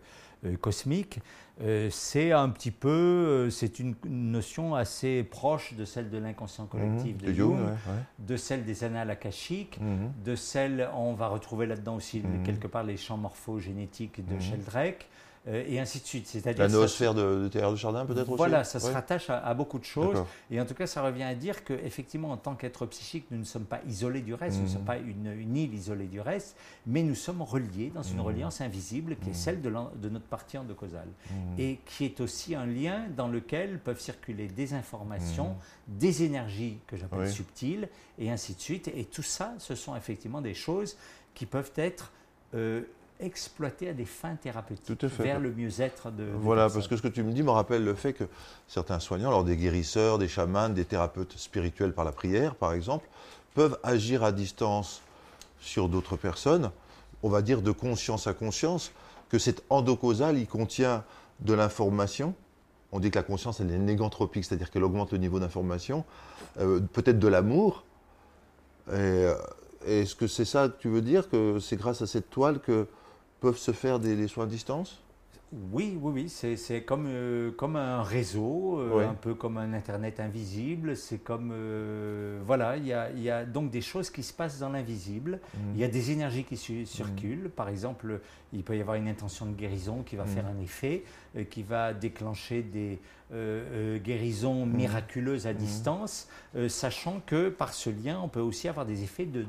[0.60, 1.20] cosmique.
[1.90, 7.26] c'est un petit peu, c'est une notion assez proche de celle de l'inconscient collectif mmh,
[7.26, 7.58] de, Jung,
[8.18, 10.24] de celle des annales akashiques, mmh.
[10.24, 12.42] de celle, on va retrouver là-dedans aussi mmh.
[12.44, 15.08] quelque part les champs morphogénétiques de Sheldrake.
[15.46, 16.26] Euh, et ainsi de suite.
[16.26, 19.52] C'est-à-dire la noosphère de, de Théâtre de Chardin, peut-être aussi Voilà, ça se rattache à,
[19.52, 20.24] beaucoup de choses.
[20.50, 23.44] Et en tout cas, ça revient à dire qu'effectivement, en tant qu'être psychique, nous ne
[23.44, 24.86] sommes pas isolés du reste, nous ne sommes mhm.
[24.86, 28.22] pas une, île isolée du reste, mais nous sommes reliés dans une mhm.
[28.22, 29.34] reliance invisible qui est mhm.
[29.34, 31.08] celle de, de notre partie endocausale.
[31.58, 35.56] Et qui est aussi un lien dans lequel peuvent circuler des informations,
[35.88, 38.88] des énergies que j'appelle subtiles, et ainsi de suite.
[38.88, 40.96] Et tout ça, ce sont effectivement des choses
[41.34, 42.12] qui peuvent être...
[42.54, 42.84] Euh,
[43.24, 47.22] exploiter à des fins thérapeutiques, vers le mieux-être de, Voilà, parce que ce que tu
[47.22, 48.24] me dis me rappelle le fait que
[48.68, 53.08] certains soignants, alors des guérisseurs, des chamans, des thérapeutes spirituels par la prière, par exemple,
[53.54, 55.02] peuvent agir à distance
[55.60, 56.70] sur d'autres personnes,
[57.22, 58.92] on va dire de conscience à conscience,
[59.30, 61.04] que cet endocausal, il contient
[61.40, 62.34] de l'information.
[62.92, 66.04] On dit que la conscience, elle est négantropique, c'est-à-dire qu'elle augmente le niveau d'information,
[66.60, 67.84] euh, peut-être de l'amour,
[68.90, 69.34] euh,
[69.86, 72.86] Est-ce que c'est ça que tu veux dire, que c'est grâce à cette toile que
[73.44, 75.02] peuvent se faire des, soins à distance?
[75.70, 80.18] Oui, oui, oui, c'est comme, euh, comme un réseau, euh, un peu comme un Internet
[80.18, 80.96] invisible.
[80.96, 81.52] C'est comme.
[81.52, 85.38] Euh, voilà, il y a, y a, donc des choses qui se passent dans l'invisible.
[85.54, 85.58] Mmh.
[85.74, 87.50] Il y a des énergies qui circulent.
[87.54, 88.20] Par exemple,
[88.54, 90.28] il peut y avoir une intention de guérison qui va mmh.
[90.28, 91.04] faire un effet,
[91.50, 93.00] qui va déclencher des,
[93.32, 94.76] euh, euh, guérison mmh.
[94.76, 95.56] miraculeuse à mmh.
[95.56, 99.44] distance, euh, sachant que par ce lien, on peut aussi avoir des effets de,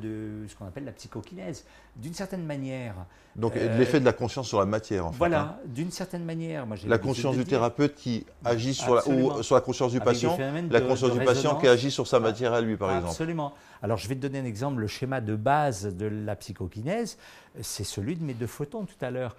[0.47, 1.65] ce qu'on appelle la psychokinèse.
[1.97, 2.95] D'une certaine manière.
[3.35, 5.17] Donc l'effet de la conscience sur la matière, en fait.
[5.17, 5.55] Voilà, hein.
[5.65, 6.65] d'une certaine manière.
[6.65, 10.37] Moi, la conscience du thérapeute qui agit sur la, ou sur la conscience du patient,
[10.71, 13.11] la conscience du patient qui agit sur sa matière à lui, par exemple.
[13.11, 13.53] Absolument.
[13.85, 14.81] Alors je vais te donner un exemple.
[14.81, 17.19] Le schéma de base de la psychokinèse,
[17.61, 19.35] c'est celui de mes deux photons tout à l'heure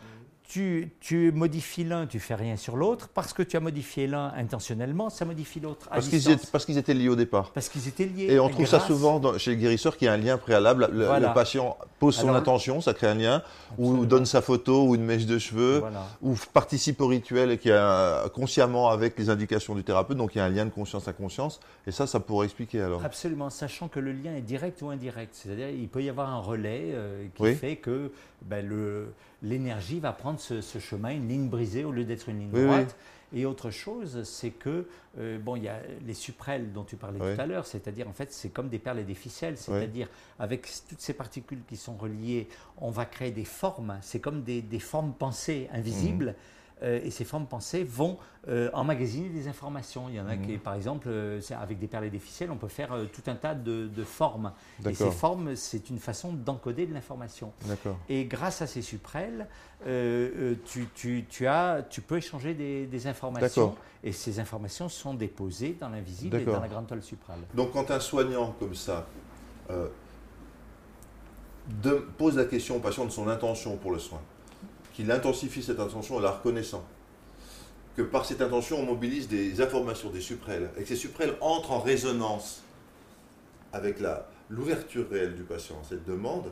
[0.49, 3.09] tu, tu modifies l'un, tu fais rien sur l'autre.
[3.09, 5.89] Parce que tu as modifié l'un intentionnellement, ça modifie l'autre.
[5.89, 7.51] Parce qu'ils étaient, liés au départ.
[7.53, 8.27] Parce qu'ils étaient liés.
[8.31, 10.89] Et on trouve ça souvent chez les guérisseurs qu'il y a un lien préalable.
[10.93, 13.43] Le, patient pose son intention, ça crée un lien,
[13.79, 15.83] ou donne sa photo, ou une mèche de cheveux,
[16.23, 20.17] ou participe au rituel et qui a consciemment avec les indications du thérapeute.
[20.17, 21.61] Donc il y a un lien de conscience à conscience.
[21.87, 23.05] Et ça, ça pourrait expliquer alors.
[23.05, 25.35] Absolument, sachant que le lien est direct ou indirect.
[25.35, 28.11] C'est-à-dire, il peut y avoir un relais euh, qui fait que
[28.43, 28.69] ben,
[29.43, 32.97] l'énergie va prendre ce, chemin, une ligne brisée au lieu d'être une ligne droite.
[33.35, 34.87] Et autre chose, c'est que,
[35.19, 38.13] euh, bon, il y a les suprêles dont tu parlais tout à l'heure, c'est-à-dire, en
[38.13, 41.97] fait, c'est comme des perles et des ficelles, c'est-à-dire, avec toutes ces particules qui sont
[41.97, 46.31] reliées, on va créer des formes, c'est comme des, formes pensées invisibles.
[46.31, 46.56] Mmh.
[46.83, 50.09] Euh, et ces formes pensées vont euh, emmagasiner des informations.
[50.09, 50.59] Il y en a qui, mhm.
[50.59, 53.55] par exemple, euh, avec des perles et des ficelles, on peut faire tout un tas
[53.55, 54.53] de, formes.
[54.87, 57.53] Et ces formes, c'est une façon d'encoder de l'information.
[58.09, 59.47] Et grâce à ces suprêles,
[59.85, 63.75] tu, tu, tu, as, tu peux échanger des, informations.
[64.05, 67.39] Et ces informations sont déposées dans l'invisible et dans la grande toile suprale.
[67.55, 69.07] Donc quand un soignant comme ça
[71.83, 74.21] de, pose la question au patient de son intention pour le soin,
[74.97, 76.83] qu'il intensifie cette intention en la reconnaissant.
[77.97, 81.73] Que par cette intention, on mobilise des informations, des suprêles, et que ces suprêles entrent
[81.73, 82.63] en résonance
[83.75, 83.99] avec
[84.49, 86.51] l'ouverture réelle du patient, cette demande,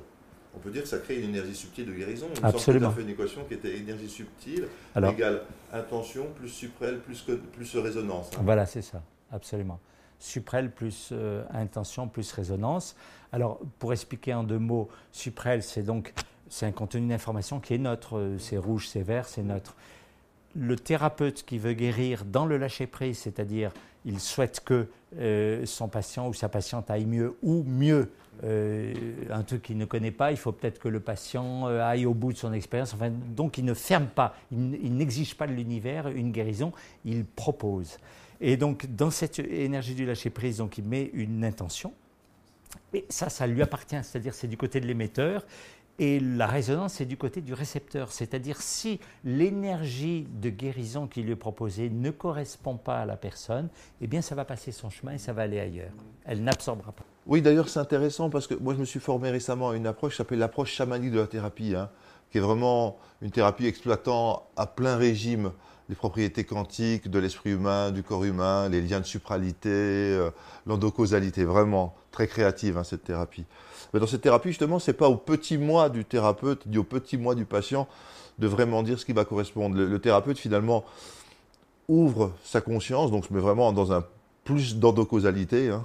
[0.54, 2.26] on peut dire que ça crée une énergie subtile de guérison.
[2.42, 2.90] On Absolument.
[2.90, 8.30] fait une équation qui était énergie subtile égale intention plus suprêle plus, plus résonance.
[8.34, 8.42] Hein.
[8.44, 9.02] Voilà, c'est ça,
[9.32, 9.80] absolument.
[10.18, 12.94] Suprêle plus euh, intention plus résonance.
[13.32, 16.12] Alors, pour expliquer en deux mots, suprêle, c'est donc
[16.48, 18.18] c'est un contenu d'information qui est neutre.
[18.18, 19.74] Euh, c'est rouge, c'est vert, c'est neutre.
[20.56, 23.72] Le thérapeute qui veut guérir dans le lâcher-prise, c'est-à-dire
[24.04, 28.12] il souhaite que euh, son patient ou sa patiente aille mieux ou mieux,
[28.44, 28.92] euh,
[29.30, 32.32] un truc qu'il ne connaît pas, il faut peut-être que le patient aille au bout
[32.32, 32.94] de son expérience.
[33.34, 36.72] Donc il ne ferme pas, il, n'exige pas de l'univers une guérison,
[37.04, 37.98] il propose.
[38.40, 41.92] Et donc dans cette énergie du lâcher-prise, il met une intention.
[42.92, 45.44] Et ça, ça lui appartient, c'est-à-dire c'est du côté de l'émetteur.
[45.98, 48.10] Et la résonance, c'est du côté du récepteur.
[48.10, 53.68] C'est-à-dire si l'énergie de guérison qui lui est proposée ne correspond pas à la personne,
[54.00, 55.92] eh bien ça va passer son chemin et ça va aller ailleurs.
[56.24, 57.04] Elle n'absorbera pas.
[57.26, 60.12] Oui, d'ailleurs c'est intéressant parce que moi je me suis formé récemment à une approche
[60.12, 61.88] qui s'appelle l'approche chamanique de la thérapie, hein,
[62.30, 65.52] qui est vraiment une thérapie exploitant à plein régime
[65.88, 70.30] les propriétés quantiques de l'esprit humain, du corps humain, les liens de supralité, euh,
[70.66, 73.44] l'endocausalité, vraiment très créative hein, cette thérapie.
[73.94, 76.82] Mais dans cette thérapie, justement, ce n'est pas au petit moi du thérapeute, ni au
[76.82, 77.86] petit moi du patient,
[78.40, 79.76] de vraiment dire ce qui va correspondre.
[79.76, 80.84] Le, thérapeute, finalement,
[81.86, 84.04] ouvre sa conscience, donc se met vraiment dans un
[84.42, 85.84] plus d'endocausalité, hein,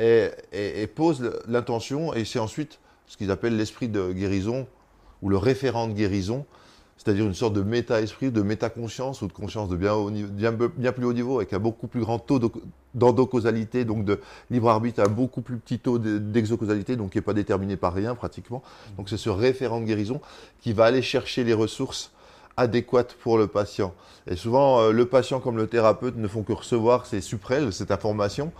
[0.00, 4.66] et, pose l'intention, et c'est ensuite ce qu'ils appellent l'esprit de guérison,
[5.22, 6.44] ou le référent de guérison,
[6.96, 9.94] c'est-à-dire une sorte de méta-esprit, de méta-conscience ou de conscience de bien,
[10.76, 12.40] bien, plus haut niveau, avec un beaucoup plus grand taux
[12.94, 17.34] d'endocausalité, donc de libre arbitre, un beaucoup plus petit taux d'exocausalité, donc qui n'est pas
[17.34, 18.62] déterminé par rien pratiquement.
[18.96, 20.20] Donc c'est ce référent de guérison
[20.60, 22.12] qui va aller chercher les ressources
[22.56, 23.94] adéquates pour le patient.
[24.26, 27.90] Et souvent, euh, le patient comme le thérapeute ne font que recevoir ces suprêles, cette
[27.90, 28.52] information,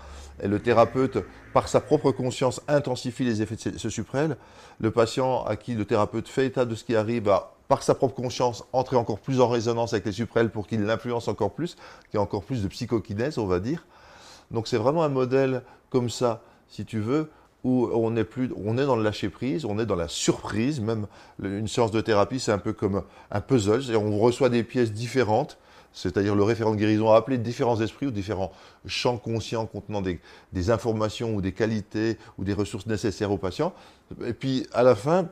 [0.42, 1.18] et le thérapeute,
[1.52, 4.36] par sa propre conscience, intensifie les effets de ce suprêle.
[4.80, 7.94] Le patient à qui le thérapeute fait état de ce qui arrive va par sa
[7.94, 11.76] propre conscience, entrer encore plus en résonance avec les suprêles pour qu'il l'influence encore plus,
[12.10, 13.86] qu'il y ait encore plus de psychokinèse, on va dire.
[14.52, 17.30] Donc c'est vraiment un modèle comme ça, si tu veux,
[17.64, 20.80] où on est, plus, on est dans le lâcher-prise, on est dans la surprise.
[20.80, 21.06] Même
[21.42, 24.92] une séance de thérapie, c'est un peu comme un puzzle, et on reçoit des pièces
[24.92, 25.58] différentes
[25.92, 28.52] c'est-à-dire le référent de guérison a appelé différents esprits ou différents
[28.86, 33.72] champs conscients contenant des, informations ou des qualités ou des ressources nécessaires au patient.
[34.24, 35.28] Et puis à la fin,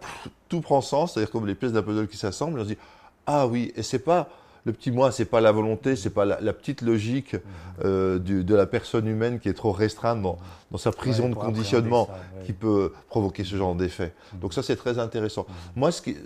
[0.48, 2.78] tout prend sens, c'est-à-dire comme les pièces d'un puzzle qui s'assemblent, on se dit
[3.26, 4.28] ah oui, et c'est pas
[4.64, 7.36] le petit moi, c'est pas la volonté, c'est pas la, petite logique
[7.84, 10.38] euh, de la personne humaine qui est trop restreinte dans,
[10.76, 12.08] sa prison de conditionnement
[12.44, 14.12] qui peut provoquer ce genre d'effet.
[14.34, 15.46] Donc ça, c'est très intéressant.
[15.76, 16.16] Moi, ce qui,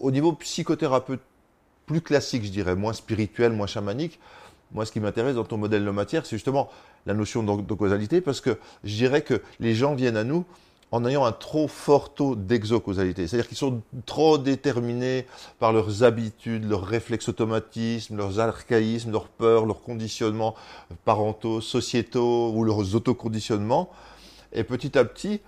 [0.00, 1.20] au niveau psychothérapeute
[1.86, 4.18] plus classique, je dirais, moins spirituel, moins chamanique,
[4.72, 6.70] moi, ce qui m'intéresse dans ton modèle de matière, c'est justement
[7.06, 10.44] la notion de causalité, parce que je dirais que les gens viennent à nous
[10.94, 13.26] en ayant un trop fort taux d'exocausalité.
[13.26, 15.26] C'est-à-dire qu'ils sont trop déterminés
[15.58, 20.54] par leurs habitudes, leurs réflexes automatismes, leurs archaïsmes, leurs peurs, leurs conditionnements
[21.04, 23.90] parentaux, sociétaux ou leurs autoconditionnements.
[24.52, 25.40] Et petit à petit,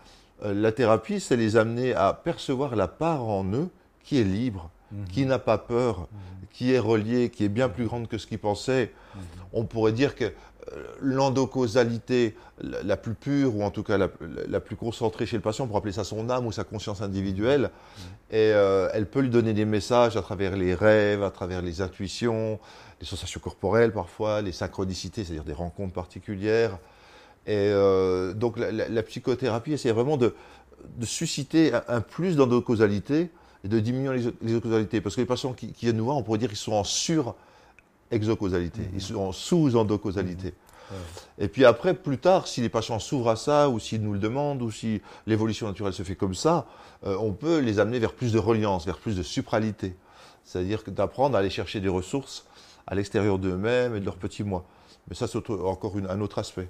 [0.42, 3.68] euh, la thérapie, c'est les amener à percevoir la part en eux
[4.02, 5.04] qui est libre, mhm.
[5.06, 6.08] qui n'a pas peur, mhm.
[6.52, 8.92] qui est reliée, qui est bien plus grande que ce qu'ils pensaient.
[9.14, 9.22] Mhm.
[9.52, 10.32] On pourrait dire que
[11.00, 15.76] l'endocausalité la plus pure, ou en tout cas la, plus concentrée chez le patient, pour
[15.76, 17.70] appeler ça son âme ou sa conscience individuelle,
[18.30, 21.80] et euh, elle peut lui donner des messages à travers les rêves, à travers les
[21.82, 22.58] intuitions,
[23.00, 26.78] les sensations corporelles parfois, les synchronicités, c'est-à-dire des rencontres particulières.
[27.46, 30.34] Et euh, donc la, psychothérapie c'est vraiment de,
[31.02, 33.30] susciter un, plus d'endocausalité
[33.64, 35.00] et de diminuer les, les causalités.
[35.00, 37.36] Parce que les patients qui, viennent nous voir, on pourrait dire qu'ils sont en sur
[38.10, 40.54] exocausalité, ils sont en sous-endocausalité.
[41.38, 44.18] Et puis après, plus tard, si les patients s'ouvrent à ça, ou s'ils nous le
[44.18, 46.66] demandent, ou si l'évolution naturelle se fait comme ça,
[47.04, 49.96] euh, on peut les amener vers plus de reliance, vers plus de supralité.
[50.44, 52.46] C'est-à-dire d'apprendre à aller chercher des ressources
[52.86, 54.64] à l'extérieur d'eux-mêmes et de leur petit moi.
[55.08, 56.68] Mais ça, c'est encore un autre aspect.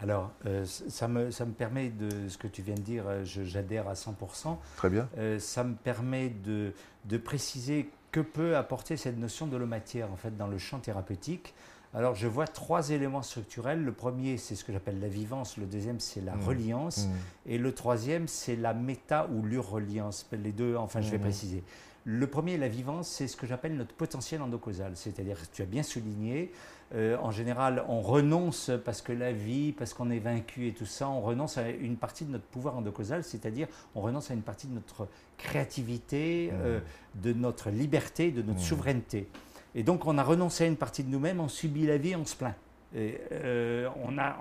[0.00, 3.24] Alors, euh, ça, me, ça me permet de, ce que tu viens de dire, euh,
[3.24, 4.56] j'adhère à 100%.
[4.76, 5.08] Très bien.
[5.38, 6.72] ça me permet de,
[7.06, 11.54] de préciser que peut apporter cette notion de l'eau-matière en fait dans le champ thérapeutique.
[11.94, 13.82] Alors je vois trois éléments structurels.
[13.82, 15.56] Le premier, c'est ce que j'appelle la vivance.
[15.56, 16.44] Le deuxième, c'est la mmh.
[16.44, 17.06] reliance.
[17.06, 17.50] Mmh.
[17.50, 20.28] Et le troisième, c'est la méta ou l'urreliance.
[20.32, 21.22] Les deux, enfin, je vais mmh.
[21.22, 21.64] préciser.
[22.04, 24.92] Le premier, la vivance, c'est ce que j'appelle notre potentiel endocausal.
[24.94, 26.52] C'est-à-dire, tu as bien souligné,
[26.94, 30.86] euh, en général, on renonce parce que la vie, parce qu'on est vaincu et tout
[30.86, 34.42] ça, on renonce à une partie de notre pouvoir endocausal, c'est-à-dire on renonce à une
[34.42, 36.80] partie de notre créativité, euh,
[37.14, 39.28] de notre liberté, de notre souveraineté.
[39.74, 42.24] Et donc on a renoncé à une partie de nous-mêmes, on subit la vie, on
[42.24, 42.54] se plaint.
[42.96, 44.38] Et, euh, on a,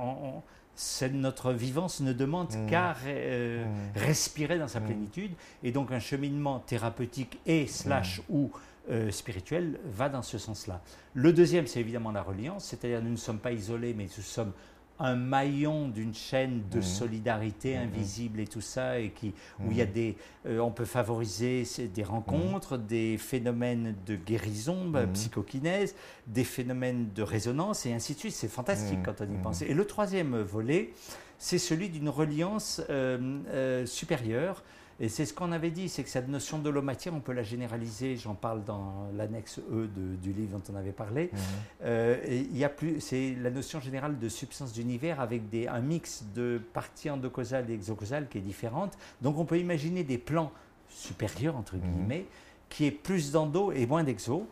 [1.14, 2.70] notre vivance ne demande mmh.
[2.70, 3.66] qu'à mmh.
[3.96, 4.86] respirer dans sa mmh.
[4.86, 5.32] plénitude.
[5.64, 8.52] Et donc un cheminement thérapeutique et slash ou
[8.90, 10.82] euh, spirituel va dans ce sens-là.
[11.14, 14.54] Le deuxième, c'est évidemment la reliance, c'est-à-dire nous ne sommes pas isolés, mais nous sommes
[15.00, 16.84] un maillon d'une chaîne de mmh.
[16.84, 17.82] solidarité mmh.
[17.82, 19.92] invisible et tout ça, et qui, où il y a mmh.
[19.92, 25.96] des, euh, on peut favoriser des rencontres, des phénomènes de guérison, bah, psychokinèse,
[26.28, 28.34] des phénomènes de résonance, et ainsi de suite.
[28.34, 29.62] C'est fantastique quand on y pense.
[29.62, 30.94] Et le troisième volet,
[31.38, 34.64] c'est celui d'une reliance euh, supérieure
[35.00, 37.44] et c'est ce qu'on avait dit, c'est que cette notion de l'eau-matière, on peut la
[37.44, 41.30] généraliser, j'en parle dans l'annexe E du livre dont on avait parlé.
[41.32, 41.40] Mhm.
[41.84, 45.82] Euh, il y a plus, c'est la notion générale de substance d'univers avec des, un
[45.82, 48.98] mix de parties endocausales et exocausales qui est différente.
[49.22, 50.52] Donc on peut imaginer des plans
[50.90, 51.82] supérieurs, entre mhm.
[51.82, 52.26] guillemets,
[52.70, 54.48] qui est plus d'endo et moins d'exo.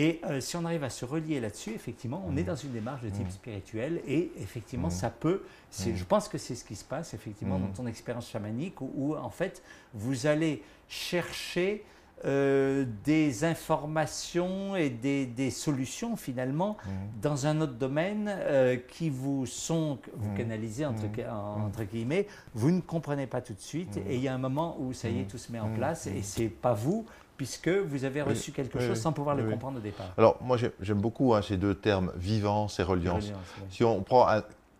[0.00, 2.46] Et euh, si on arrive à se relier là-dessus, effectivement, on est mmh.
[2.46, 3.30] dans une démarche de type mmh.
[3.30, 4.92] spirituel et effectivement, mmh.
[4.92, 5.42] ça peut.
[5.76, 9.28] Je pense que c'est ce qui se passe effectivement dans ton expérience chamanique où, en
[9.28, 9.60] fait,
[9.92, 11.84] vous allez chercher
[12.24, 16.76] euh, des informations et des, solutions finalement
[17.20, 22.80] dans un autre domaine euh, qui vous sont, vous canalisez entre, entre, guillemets, vous ne
[22.80, 25.24] comprenez pas tout de suite et il y a un moment où ça y est,
[25.24, 27.04] tout se met en place et c'est pas vous,
[27.38, 30.12] puisque vous avez reçu quelque chose sans pouvoir le comprendre au départ.
[30.18, 33.32] Alors, moi, j'aime beaucoup hein, ces deux termes, vivance et reliance.
[33.70, 34.26] Si on prend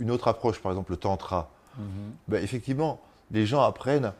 [0.00, 1.84] une autre approche, par exemple le tantra, mhm.
[2.26, 4.12] ben, effectivement, les gens apprennent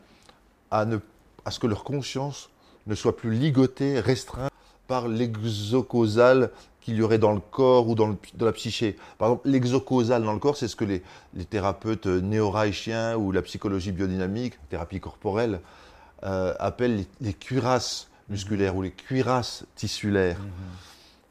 [0.71, 0.97] à, ne,
[1.45, 2.49] à ce que leur conscience
[2.87, 4.51] ne soit plus ligotée, restreinte
[4.87, 6.49] par l'exocausal
[6.79, 8.95] qu'il y aurait dans le corps ou dans, le, dans la psyché.
[9.17, 12.53] Par exemple, l'exocausal dans le corps, c'est ce que les, les thérapeutes néo
[13.17, 15.59] ou la psychologie biodynamique, thérapie corporelle,
[16.23, 20.39] euh, appellent les, les cuirasses musculaires ou les cuirasses tissulaires.
[20.39, 20.49] Mhm.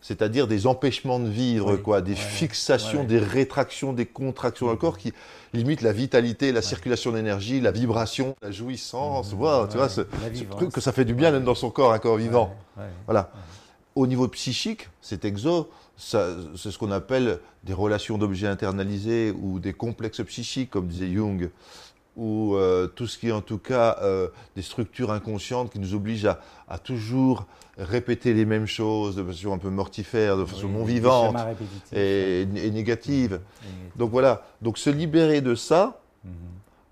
[0.00, 4.96] C'est-à-dire des empêchements de vivre, quoi, des fixations, des rétractions, des contractions dans le corps
[4.96, 5.12] qui
[5.52, 9.32] limitent la vitalité, la circulation d'énergie, la vibration, la jouissance.
[9.32, 9.68] Mhm.
[9.70, 10.02] tu vois, ce,
[10.50, 12.54] truc que ça fait du bien même dans son corps, un corps vivant.
[13.06, 13.30] Voilà.
[13.96, 19.72] Au niveau psychique, cet exo, c'est ce qu'on appelle des relations d'objets internalisés ou des
[19.72, 21.50] complexes psychiques, comme disait Jung
[22.18, 25.94] ou euh, tout ce qui est en tout cas euh, des structures inconscientes qui nous
[25.94, 26.26] obligent
[26.68, 27.46] à, toujours
[27.78, 31.36] répéter les mêmes choses de façon un peu mortifère, de façon non vivante
[31.92, 33.40] et, négative.
[33.96, 36.32] Donc voilà, donc se libérer de ça, mhm.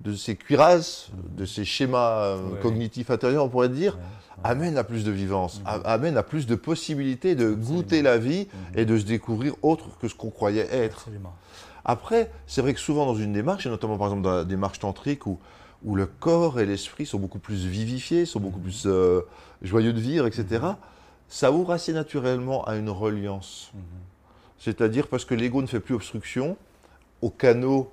[0.03, 2.61] de ces cuirasses, de ces schémas euh, Ouais.
[2.61, 5.81] cognitifs intérieurs, on pourrait dire, Ouais, amène à plus de vivance, Mhm.
[5.85, 7.75] amène à plus de possibilités de Absolument.
[7.75, 8.79] goûter la vie Mhm.
[8.79, 10.99] et de se découvrir autre que ce qu'on croyait être.
[10.99, 11.35] Absolument.
[11.89, 14.81] Après, c'est vrai que souvent dans une démarche, et notamment par exemple dans la démarche
[14.81, 15.39] tantrique, où,
[15.85, 18.65] où le corps et l'esprit sont beaucoup plus vivifiés, sont beaucoup Mhm.
[18.65, 19.21] plus euh,
[19.63, 20.77] joyeux de vivre, etc., Mhm.
[21.29, 23.71] ça ouvre assez naturellement à une reliance.
[23.73, 23.81] Mhm.
[24.59, 26.57] C'est-à-dire parce que l'ego ne fait plus obstruction
[27.23, 27.93] aux canaux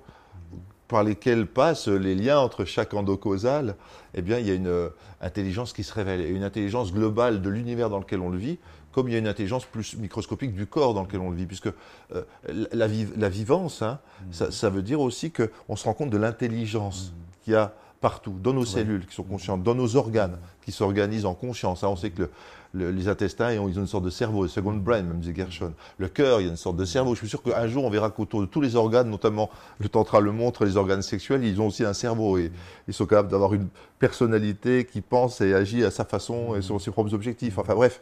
[0.88, 3.76] par lesquels passent les liens entre chaque endocausal,
[4.14, 4.88] eh bien, il y a une euh,
[5.20, 8.58] intelligence qui se révèle, et une intelligence globale de l'univers dans lequel on le vit,
[8.94, 11.46] comme il y a une intelligence plus microscopique du corps dans lequel on le vit,
[11.46, 13.98] puisque euh, la, la vi- la vivance, hein,
[14.30, 18.34] ça, ça veut dire aussi qu'on se rend compte de l'intelligence qu'il y a partout,
[18.42, 18.66] dans nos Ouais.
[18.66, 21.82] cellules qui sont conscientes, dans nos organes qui s'organisent en conscience.
[21.84, 21.88] hein.
[21.88, 22.30] on sait que le-
[22.74, 25.72] le- les intestins, ils ont, une sorte de cerveau, le second brain, même disait Gershon.
[25.98, 27.14] Le cœur, il y a une sorte de cerveau.
[27.14, 30.20] Je suis sûr qu'un jour, on verra qu'autour de tous les organes, notamment le tantra
[30.20, 32.50] le montre, les organes sexuels, ils ont aussi un cerveau et
[32.88, 33.68] ils sont capables d'avoir une
[33.98, 37.58] personnalité qui pense et agit à sa façon et selon ses propres objectifs.
[37.58, 38.00] Enfin bref.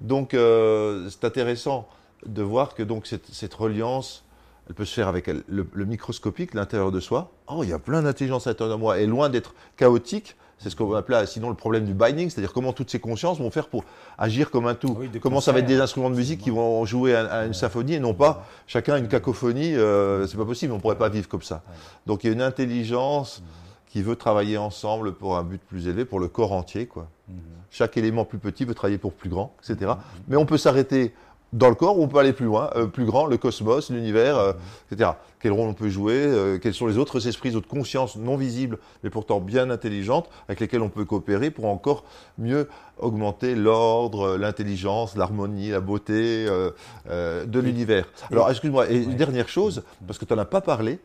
[0.00, 1.88] Donc, euh, c'est intéressant
[2.26, 4.24] de voir que donc cette, cette reliance,
[4.68, 7.32] elle peut se faire avec elle- le, le microscopique, l'intérieur de soi.
[7.48, 8.98] Oh, il y a plein d'intelligence à l'intérieur de moi.
[9.00, 12.52] Et loin d'être chaotique, c'est ce qu'on va appeler sinon le problème du binding, c'est-à-dire
[12.52, 13.82] comment toutes ces consciences vont faire pour
[14.18, 14.94] agir comme un tout.
[14.98, 17.44] Oui, de comment ça va être des instruments de musique qui vont jouer à, à
[17.46, 19.74] une symphonie et non pas chacun une cacophonie.
[19.74, 21.62] euh, c'est pas possible, on pourrait pas vivre comme ça.
[21.66, 21.74] Ouais.
[22.06, 23.42] Donc il y a une intelligence
[23.90, 27.08] qui veut travailler ensemble pour un but plus élevé, pour le corps entier, quoi.
[27.28, 27.36] Mhm.
[27.70, 29.92] Chaque élément plus petit veut travailler pour plus grand, etc.
[30.28, 31.12] Mais on peut s'arrêter
[31.52, 34.38] dans le corps ou on peut aller plus loin, euh, plus grand, le cosmos, l'univers,
[34.38, 34.52] euh,
[34.92, 35.10] etc.
[35.40, 38.36] Quel rôle on peut jouer, euh, quels sont les autres esprits, les autres consciences non
[38.36, 42.04] visibles, mais pourtant bien intelligentes, avec lesquelles on peut coopérer pour encore
[42.38, 42.68] mieux
[42.98, 48.06] augmenter l'ordre, l'intelligence, l'harmonie, la beauté de l'univers.
[48.30, 50.98] Alors, excuse-moi, et une dernière chose, parce que tu n'en as pas parlé, Mhm.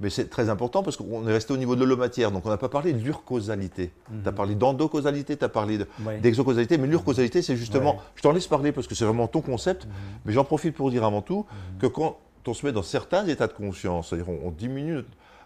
[0.00, 2.56] Mais c'est très important parce qu'on est resté au niveau de l'holomatière, donc on n'a
[2.56, 3.92] pas parlé de l'urcausalité.
[4.10, 4.22] Mhm.
[4.22, 6.18] Tu as parlé d'endocausalité, tu as parlé de, Ouais.
[6.18, 8.00] d'exocausalité, mais l'urcausalité, c'est justement, Ouais.
[8.16, 9.90] je t'en laisse parler parce que c'est vraiment ton concept, Mhm.
[10.24, 11.78] mais j'en profite pour dire avant tout Mhm.
[11.80, 15.00] que quand on se met dans certains états de conscience, c'est-à-dire on, on diminue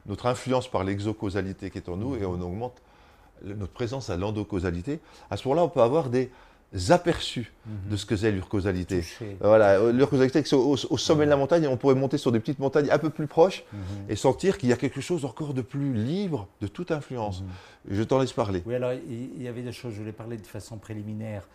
[0.06, 2.74] notre, influence par l'exocausalité qui est en nous et on augmente
[3.44, 6.30] notre présence à l'endocausalité, à ce moment-là, on peut avoir des
[6.90, 7.90] aperçus Mhm.
[7.90, 9.04] de ce que c'est l'urcausalité.
[9.40, 12.58] Voilà, l'urcausalité, c'est au, au sommet de la montagne on pourrait monter sur des petites
[12.58, 13.78] montagnes un peu plus proches Mhm.
[14.10, 17.42] et sentir qu'il y a quelque chose encore de plus libre de toute influence.
[17.42, 17.48] Mhm.
[17.96, 18.62] Je t'en laisse parler.
[18.66, 21.46] Oui, alors il il y avait des choses, je voulais parler de façon préliminaire.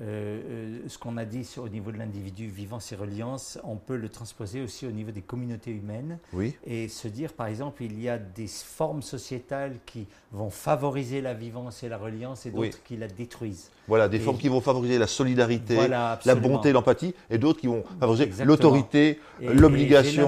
[0.00, 3.76] Euh, euh, ce qu'on a dit sur- au niveau de l'individu vivant ses reliances, on
[3.76, 6.56] peut le transposer aussi au niveau des communautés humaines Oui.
[6.66, 11.34] et se dire, par exemple, il y a des formes sociétales qui vont favoriser la
[11.34, 12.82] vivance et la reliance et d'autres Oui.
[12.86, 13.70] qui la détruisent.
[13.86, 17.60] Voilà, des Et- formes qui vont favoriser la solidarité, Voilà, la bonté, l'empathie, et d'autres
[17.60, 20.26] qui vont favoriser l'autorité, l'obligation.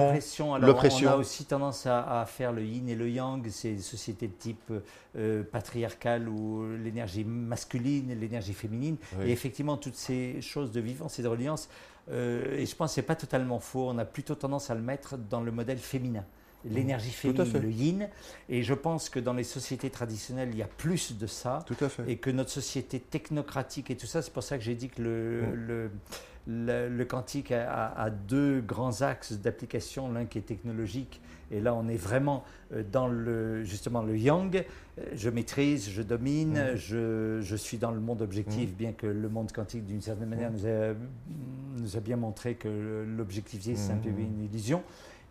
[0.59, 1.07] l'oppression.
[1.07, 4.33] On a aussi tendance à, à faire le yin et le yang, ces sociétés de
[4.33, 4.71] type
[5.17, 8.97] euh, patriarcale où l'énergie masculine et l'énergie féminine.
[9.17, 9.29] Oui.
[9.29, 11.69] Et effectivement, toutes ces choses de vivance et de reliance,
[12.11, 14.75] euh, et je pense que ce n'est pas totalement faux, on a plutôt tendance à
[14.75, 16.25] le mettre dans le modèle féminin.
[16.67, 18.09] L'énergie Tout à féminine, le yin.
[18.49, 21.75] Et je pense que dans les sociétés traditionnelles, il y a plus de ça Tout
[21.79, 22.03] à fait.
[22.07, 24.99] et que notre société technocratique et tout ça, c'est pour ça que j'ai dit que
[25.01, 25.53] le, Mm.
[25.53, 25.91] le,
[26.47, 31.21] le- le quantique a, a- a deux grands axes d'application, l'un qui est technologique,
[31.51, 32.43] et là on est vraiment
[32.73, 34.63] euh, dans le, justement le yang,
[34.97, 36.75] Euh, je maîtrise, je domine, Mm.
[36.77, 40.51] je, je suis dans le monde objectif, bien que le monde quantique d'une certaine manière
[40.51, 40.93] nous a,
[41.77, 44.83] nous a bien montré que l'objectivité c'est un peu une illusion,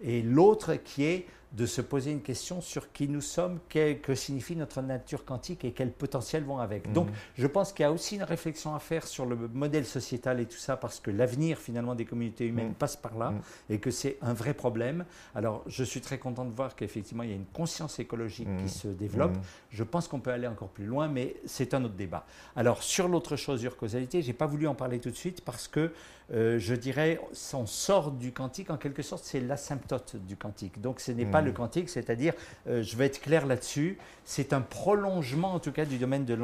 [0.02, 4.14] et l'autre qui est de se poser une question sur qui nous sommes, que, que
[4.14, 6.92] signifie notre nature quantique et quels potentiels vont avec.
[6.92, 7.14] Donc, Mhm.
[7.36, 10.46] je pense qu'il y a aussi une réflexion à faire sur le modèle sociétal et
[10.46, 12.74] tout ça, parce que l'avenir finalement des communautés humaines Mhm.
[12.74, 13.40] passe par là Mhm.
[13.70, 15.04] et que c'est un vrai problème.
[15.34, 18.68] Alors, je suis très content de voir qu'effectivement, il y a une conscience écologique qui
[18.68, 19.36] se développe.
[19.70, 22.26] Je pense qu'on peut aller encore plus loin, mais c'est un autre débat.
[22.56, 25.68] Alors, sur l'autre chose, urcausalité, je n'ai pas voulu en parler tout de suite parce
[25.68, 25.92] que
[26.32, 27.20] euh, je dirais,
[27.52, 30.80] on sort du quantique, en quelque sorte, c'est l'asymptote du quantique.
[30.80, 31.43] Donc, ce n'est pas.
[31.44, 32.34] Le quantique, c'est-à-dire,
[32.66, 36.34] euh, je vais être clair là-dessus, c'est un prolongement, en tout cas, du domaine de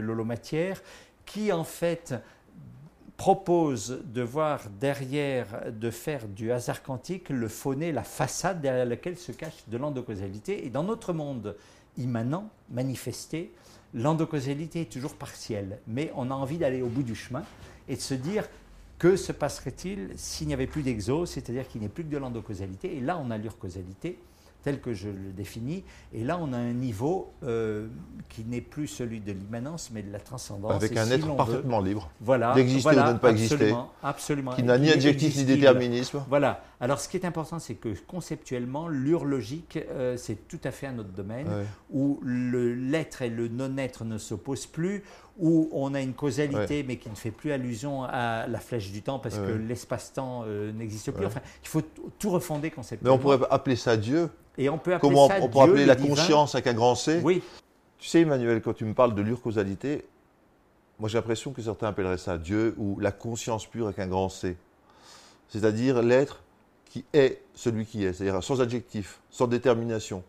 [0.00, 0.82] l'holomatière
[1.24, 2.14] qui, en fait,
[3.18, 9.18] propose de voir derrière, de faire du hasard quantique le fauné, la façade derrière laquelle
[9.18, 10.64] se cache de l'endocausalité.
[10.64, 11.56] Et dans notre monde
[11.96, 13.52] immanent, manifesté,
[13.92, 15.80] l'endocausalité est toujours partielle.
[15.88, 17.42] Mais on a envie d'aller au bout du chemin
[17.88, 18.48] et de se dire
[18.98, 22.18] que se passerait-il s'il n'y avait plus d'exo, c'est-à-dire qu'il n'y ait plus que de
[22.18, 22.96] l'endocausalité?
[22.96, 24.18] Et là, on a l'urcausalité.
[24.62, 25.84] Tel que je le définis.
[26.12, 27.88] Et là, on a un niveau euh,
[28.28, 30.72] qui n'est plus celui de l'immanence, mais de la transcendance.
[30.72, 32.10] Avec un être parfaitement libre.
[32.20, 32.54] Voilà.
[32.54, 33.74] D'exister ou de ne pas exister.
[34.02, 34.52] Absolument.
[34.52, 36.22] Qui n'a ni adjectif ni déterminisme.
[36.28, 36.62] Voilà.
[36.80, 40.98] Alors, ce qui est important, c'est que conceptuellement, l'urlogique, euh, c'est tout à fait un
[40.98, 41.48] autre domaine
[41.90, 45.02] où l'être et le non-être ne s'opposent plus,
[45.38, 49.02] où on a une causalité mais qui ne fait plus allusion à la flèche du
[49.02, 51.26] temps parce que l'espace-temps euh, n'existe plus.
[51.26, 51.82] Enfin, il faut
[52.18, 53.16] tout refonder conceptuellement.
[53.16, 54.30] Mais on pourrait appeler ça Dieu.
[54.56, 57.20] Et on peut appeler Comment ça on pourrait appeler la conscience avec un grand C?
[57.22, 57.42] Oui.
[57.98, 60.04] Tu sais, Emmanuel, quand tu me parles de l'urcausalité,
[60.98, 64.28] moi j'ai l'impression que certains appelleraient ça Dieu ou la conscience pure avec un grand
[64.28, 64.56] C.
[65.48, 66.42] C'est-à-dire l'être
[67.12, 70.22] est celui qui est, c'est-à-dire sans adjectif, sans détermination,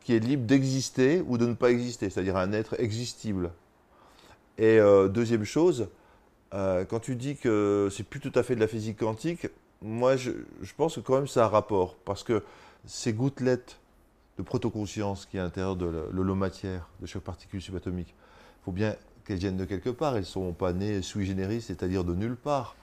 [0.00, 3.50] qui est libre d'exister ou de ne pas exister, c'est-à-dire un être existible.
[4.58, 5.88] Et euh, deuxième chose,
[6.54, 9.48] euh, quand tu dis que c'est plus tout à fait de la physique quantique,
[9.82, 10.30] moi je,
[10.76, 12.42] pense que quand même ça a un rapport, parce que
[12.84, 13.78] ces gouttelettes
[14.38, 18.14] de protoconscience qui est à l'intérieur de l'holomatière, de chaque particule subatomique,
[18.60, 21.60] il faut bien qu'elles viennent de quelque part, elles ne sont pas nées sui generis,
[21.60, 22.76] c'est-à-dire de nulle part.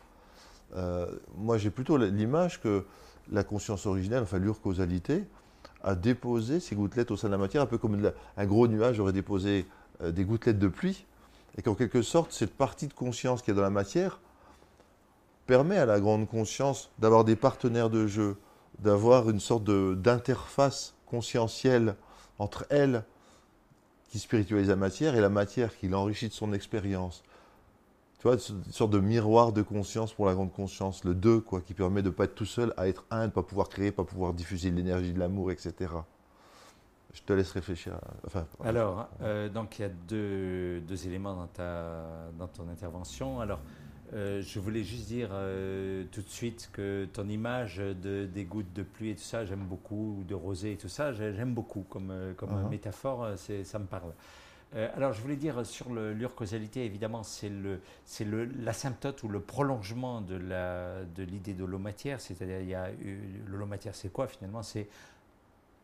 [0.76, 1.08] Euh,
[1.38, 2.86] moi j'ai plutôt l'image que
[3.32, 5.24] la conscience originelle, enfin l'urcausalité,
[5.84, 9.00] a déposé ces gouttelettes au sein de la matière, un peu comme un gros nuage
[9.00, 9.66] aurait déposé
[10.02, 11.06] des gouttelettes de pluie
[11.58, 14.20] et qu'en quelque sorte, cette partie de conscience qui est dans la matière
[15.46, 18.38] permet à la grande conscience d'avoir des partenaires de jeu,
[18.80, 21.96] d'avoir une sorte d'interface conscientielle
[22.40, 23.04] entre elle
[24.10, 27.24] qui spiritualise la matière et la matière qui l'enrichit de son expérience.
[28.24, 31.60] Tu vois, une sorte de miroir de conscience pour la grande conscience, le deux, quoi,
[31.60, 33.68] qui permet de ne pas être tout seul, à être un, de ne pas pouvoir
[33.68, 35.92] créer, pas pouvoir diffuser l'énergie de l'amour, etc.
[37.14, 38.00] Je te laisse réfléchir.
[38.64, 42.06] Alors, euh, donc il y a deux, deux, éléments dans, ta,
[42.40, 43.42] dans ton intervention.
[43.42, 43.60] Alors,
[44.14, 48.72] euh, je voulais juste dire euh, tout de suite que ton image de, des gouttes
[48.72, 51.86] de pluie et tout ça, j'aime beaucoup, ou de rosée et tout ça, j'aime beaucoup
[51.90, 52.70] comme, comme uh-huh.
[52.70, 54.14] métaphore, ça me parle.
[54.76, 57.52] Alors, je voulais dire sur l'urcausalité, évidemment, c'est
[58.60, 60.36] l'asymptote ou le prolongement de
[61.24, 62.90] l'idée de, de l'holomatière, c'est-à-dire, il y a
[63.48, 64.64] l'holomatière, c'est quoi finalement?
[64.64, 64.88] C'est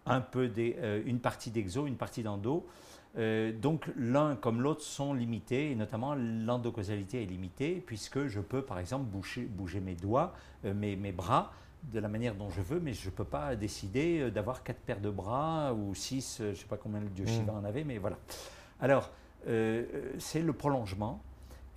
[0.09, 2.65] un peu des, euh, une partie d'exo, une partie d'endo.
[3.17, 8.61] Euh, donc l'un comme l'autre sont limités, et notamment l'endocausalité est limitée, puisque je peux
[8.61, 10.33] par exemple bouger, bouger mes doigts,
[10.65, 11.51] euh, mes, mes, bras
[11.91, 14.99] de la manière dont je veux, mais je ne peux pas décider d'avoir quatre paires
[14.99, 17.57] de bras ou six, je ne sais pas combien le dieu Shiva mm.
[17.57, 18.17] en avait, mais voilà.
[18.79, 19.11] Alors,
[19.45, 21.21] c'est le prolongement.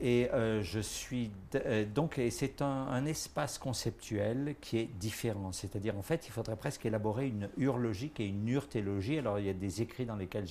[0.02, 5.52] Et euh, je suis euh, donc c'est un, espace conceptuel qui est différent.
[5.52, 9.18] C'est-à-dire en fait, il faudrait presque élaborer une urlogique et une urtéologie.
[9.18, 10.46] Alors il y a des écrits dans lesquels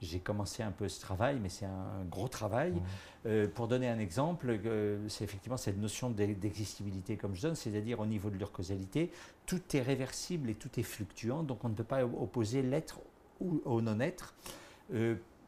[0.00, 2.72] j'ai commencé un peu ce travail, mais c'est un gros travail.
[2.72, 2.82] Mmh.
[3.26, 4.58] Euh, pour donner un exemple,
[5.08, 9.10] c'est effectivement cette notion d'existibilité comme je donne, c'est-à-dire au niveau de l'urcausalité,
[9.44, 12.98] tout est réversible et tout est fluctuant, donc on ne peut pas opposer l'être
[13.66, 14.34] au non-être.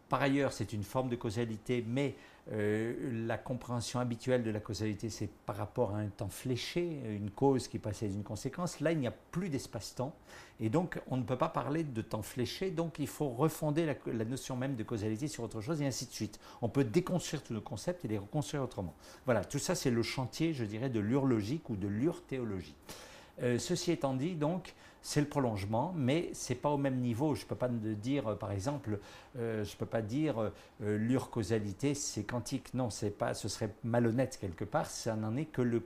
[0.09, 2.15] Par ailleurs, c'est une forme de causalité, mais
[2.51, 7.31] euh, la compréhension habituelle de la causalité, c'est par rapport à un temps fléché, une
[7.31, 8.81] cause qui passait d'une conséquence.
[8.81, 10.15] Là, il n'y a plus d'espace-temps.
[10.61, 12.71] Et donc, on ne peut pas parler de temps fléché.
[12.71, 16.13] Donc, il faut refonder la, notion même de causalité sur autre chose et ainsi de
[16.13, 16.41] suite.
[16.63, 18.95] On peut déconstruire tous nos concepts et les reconstruire autrement.
[19.27, 22.75] Voilà, tout ça, c'est le chantier, je dirais, de l'urlogique ou de l'urthéologie.
[23.43, 27.35] Euh, ceci étant dit, donc, c'est le prolongement, mais c'est pas au même niveau.
[27.35, 28.99] Je ne peux pas dire, par exemple,
[29.39, 30.51] euh, je peux pas dire
[30.83, 32.75] euh, l'urcausalité c'est quantique.
[32.75, 34.87] Non, c'est pas, ce serait malhonnête quelque part.
[34.87, 35.83] Ça n'en est que le,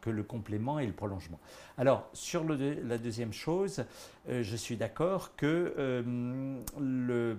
[0.00, 1.40] que le complément et le prolongement.
[1.78, 3.84] Alors sur la deuxième chose,
[4.28, 6.04] euh, je suis d'accord que
[6.78, 7.36] le,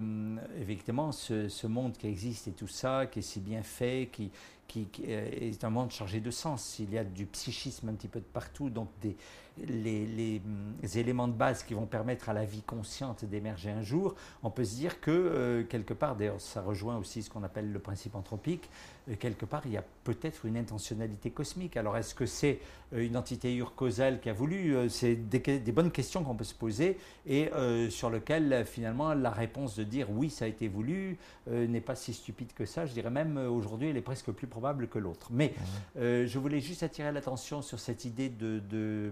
[0.59, 4.31] effectivement ce, ce, monde qui existe et tout ça, qui est si bien fait, qui,
[4.67, 6.79] qui, est un monde chargé de sens.
[6.79, 9.15] Il y a du psychisme un petit peu de partout, donc des,
[9.63, 10.41] les, les,
[10.99, 14.63] éléments de base qui vont permettre à la vie consciente d'émerger un jour, on peut
[14.63, 18.15] se dire que euh, quelque part, d'ailleurs ça rejoint aussi ce qu'on appelle le principe
[18.15, 18.69] anthropique,
[19.09, 21.75] euh, quelque part il y a peut-être une intentionnalité cosmique.
[21.77, 22.59] Alors est-ce que c'est
[22.93, 26.53] euh, une entité urcausale qui a voulu C'est des, des, bonnes questions qu'on peut se
[26.53, 27.49] poser et
[27.89, 32.13] sur lesquelles finalement la réponse de dire oui ça a été voulu n'est pas si
[32.13, 32.85] stupide que ça.
[32.85, 35.29] Je dirais même aujourd'hui elle est presque plus probable que l'autre.
[35.31, 35.53] Mais
[35.95, 39.11] je voulais juste attirer l'attention sur cette idée de, de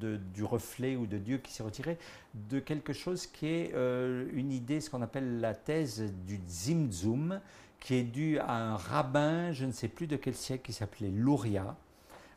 [0.00, 1.98] du reflet ou de Dieu qui s'est retiré,
[2.34, 7.40] de quelque chose qui est euh, une idée, ce qu'on appelle la thèse du Zimzum,
[7.80, 11.10] qui est due à un rabbin, je ne sais plus de quel siècle, qui s'appelait
[11.10, 11.76] Luria.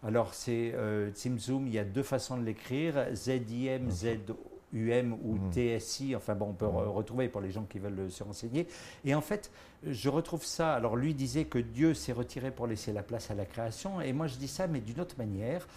[0.03, 5.79] Alors, c'est euh, Zimzum, il y a deux façons de l'écrire, Z-I-M, Z-U-M ou mmh.
[5.79, 6.89] TSI, enfin bon, on peut mmh.
[6.89, 8.67] retrouver pour les gens qui veulent se renseigner.
[9.05, 9.51] Et en fait,
[9.85, 13.35] je retrouve ça, alors lui disait que Dieu s'est retiré pour laisser la place à
[13.35, 15.67] la création, et moi je dis ça, mais d'une autre manière.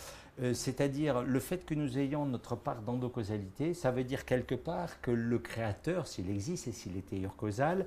[0.42, 5.00] Euh, c'est-à-dire le fait que nous ayons notre part d'endocausalité, ça veut dire quelque part
[5.00, 7.86] que le créateur, s'il existe et s'il était urcausal,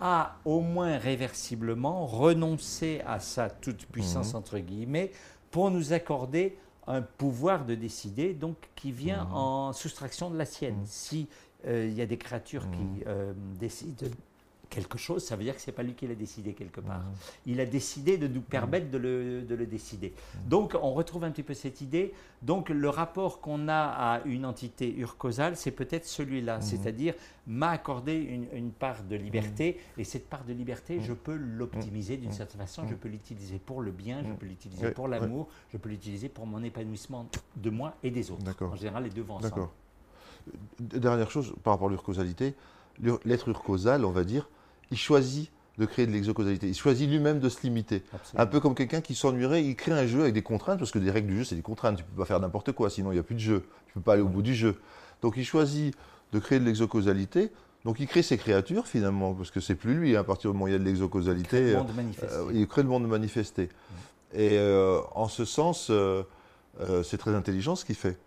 [0.00, 4.38] a au moins réversiblement renoncé à sa toute-puissance, mhm.
[4.38, 5.10] entre guillemets,
[5.50, 9.34] pour nous accorder un pouvoir de décider, donc qui vient mhm.
[9.34, 10.76] en soustraction de la sienne.
[10.76, 10.86] Mhm.
[10.86, 11.28] Si
[11.66, 14.06] euh, il y a des créatures qui euh, décident
[14.68, 17.02] quelque chose, ça veut dire que ce n'est pas lui qui l'a décidé quelque part.
[17.46, 20.12] Il a décidé de nous permettre de, le, de le, décider.
[20.46, 22.12] Donc on retrouve un petit peu cette idée.
[22.42, 27.14] Donc le rapport qu'on a à une entité urcausale, c'est peut-être celui-là, c'est-à-dire
[27.46, 32.18] m'a accordé une, une, part de liberté, et cette part de liberté, je peux l'optimiser
[32.18, 35.78] d'une certaine façon, je peux l'utiliser pour le bien, je peux l'utiliser pour l'amour, je
[35.78, 38.44] peux l'utiliser pour mon épanouissement de moi et des autres.
[38.62, 39.50] En général, les deux vont ensemble.
[39.54, 39.72] D'accord.
[40.78, 42.54] Dernière chose par rapport à l'urcausalité,
[43.24, 44.48] l'être urcausal, on va dire,
[44.90, 46.68] il choisit de créer de l'exocausalité.
[46.68, 48.02] Il choisit lui-même de se limiter.
[48.36, 50.98] Un peu comme quelqu'un qui s'ennuierait, il crée un jeu avec des contraintes, parce que
[50.98, 51.98] des règles du jeu, c'est des contraintes.
[51.98, 53.64] Tu ne peux pas faire n'importe quoi, sinon il n'y a plus de jeu.
[53.86, 54.76] Tu ne peux pas aller au bout du jeu.
[55.22, 55.94] Donc il choisit
[56.32, 57.52] de créer de l'exocausalité.
[57.84, 60.54] Donc il crée ses créatures finalement, parce que c'est plus lui, hein, à partir du
[60.54, 61.76] moment où il y a de l'exocausalité.
[61.76, 63.64] Euh, il crée le monde manifesté.
[63.64, 63.94] Mm.
[64.34, 66.24] Et euh, en ce sens, euh,
[67.04, 68.18] c'est très intelligent ce qu'il fait.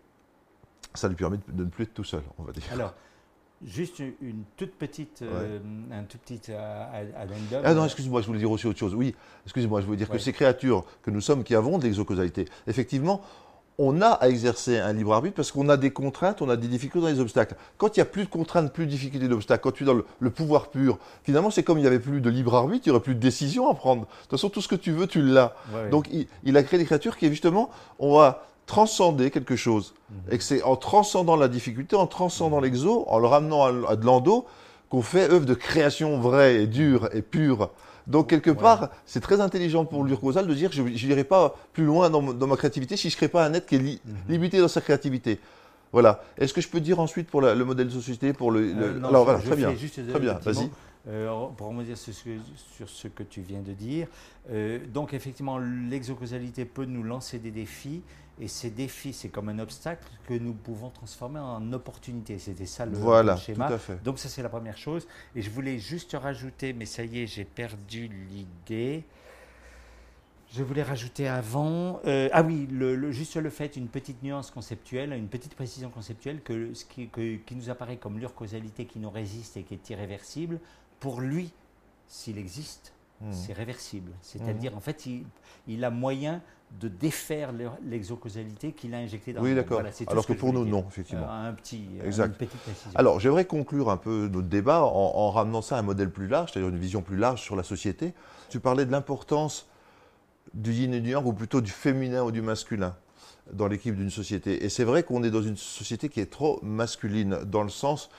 [0.94, 2.64] Ça lui permet de ne plus être tout seul, on va dire.
[2.72, 2.94] Alors,
[3.66, 5.60] Juste une toute petite, euh,
[5.92, 7.62] un tout petit euh, addendum.
[7.64, 8.96] Ah non, excuse-moi, je voulais dire aussi autre chose.
[8.96, 9.14] Oui,
[9.46, 13.22] excusez-moi, je voulais dire que ces créatures que nous sommes qui avons de l'exocausalité, effectivement,
[13.78, 16.68] on a à exercer un libre arbitre parce qu'on a des contraintes, on a des
[16.68, 17.56] difficultés dans les obstacles.
[17.78, 19.96] Quand il n'y a plus de contraintes, plus de difficultés d'obstacles, quand tu es dans
[20.20, 22.96] le, pouvoir pur, finalement, c'est comme il n'y avait plus de libre arbitre, il n'y
[22.96, 24.02] aurait plus de décision à prendre.
[24.02, 25.56] De toute façon, tout ce que tu veux, tu l'as.
[25.90, 29.94] Donc, il, il, a créé des créatures qui, justement, on va transcender quelque chose.
[30.32, 34.06] Et que c'est en transcendant la difficulté, en transcendant l'exo, en le ramenant à, de
[34.06, 34.46] l'endo,
[34.90, 37.70] qu'on fait œuvre de création vraie et dure et pure.
[38.08, 42.10] Donc, quelque part, c'est très intelligent pour l'urcosal de dire je n'irai pas plus loin
[42.10, 44.00] dans, ma créativité si je ne crée pas un être qui est mhm.
[44.30, 45.40] limité dans sa créativité.
[45.92, 46.24] Voilà.
[46.38, 49.26] Est-ce que je peux dire ensuite pour le modèle de société pour le, euh, Alors,
[49.26, 49.74] voilà, très bien.
[49.74, 50.70] très bien, vas-y.
[51.08, 54.08] Euh, pour dire sur ce que tu viens de dire.
[54.52, 58.04] Euh, donc effectivement, l'exocausalité peut nous lancer des défis,
[58.42, 62.40] et ces défis, c'est comme un obstacle que nous pouvons transformer en opportunité.
[62.40, 63.68] C'était ça le, voilà, schéma.
[63.68, 64.04] Tout à fait.
[64.04, 65.08] Donc ça, c'est la première chose.
[65.36, 69.04] Et je voulais juste rajouter, mais ça y est, j'ai perdu l'idée.
[70.52, 72.02] Je voulais rajouter avant.
[72.06, 76.42] Euh, ah oui, le, juste le fait, une petite nuance conceptuelle, une petite précision conceptuelle,
[76.42, 80.60] que ce qui, qui nous apparaît comme l'urcausalité qui nous résiste et qui est irréversible,
[81.00, 81.54] pour lui,
[82.08, 82.92] s'il existe,
[83.22, 83.32] hmm.
[83.32, 84.12] c'est réversible.
[84.22, 84.78] C'est-à-dire, hmm.
[84.78, 85.08] en fait,
[85.68, 86.42] il, a moyen
[86.80, 87.52] de défaire
[87.86, 89.82] l'exocausalité qu'il a injecté dans Oui, d'accord.
[90.08, 91.28] Alors que, pour nous, non, effectivement.
[91.30, 92.30] Euh, un petit, euh, exact.
[92.30, 92.92] Une petite précision.
[92.96, 96.52] Alors, j'aimerais conclure un peu notre débat en, ramenant ça à un modèle plus large,
[96.52, 98.14] c'est-à-dire une vision plus large sur la société.
[98.50, 99.68] Tu parlais de l'importance
[100.54, 102.96] du yin et du yang, ou plutôt du féminin ou du masculin
[103.52, 104.64] dans l'équipe d'une société.
[104.64, 108.10] Et c'est vrai qu'on est dans une société qui est trop masculine, dans le sens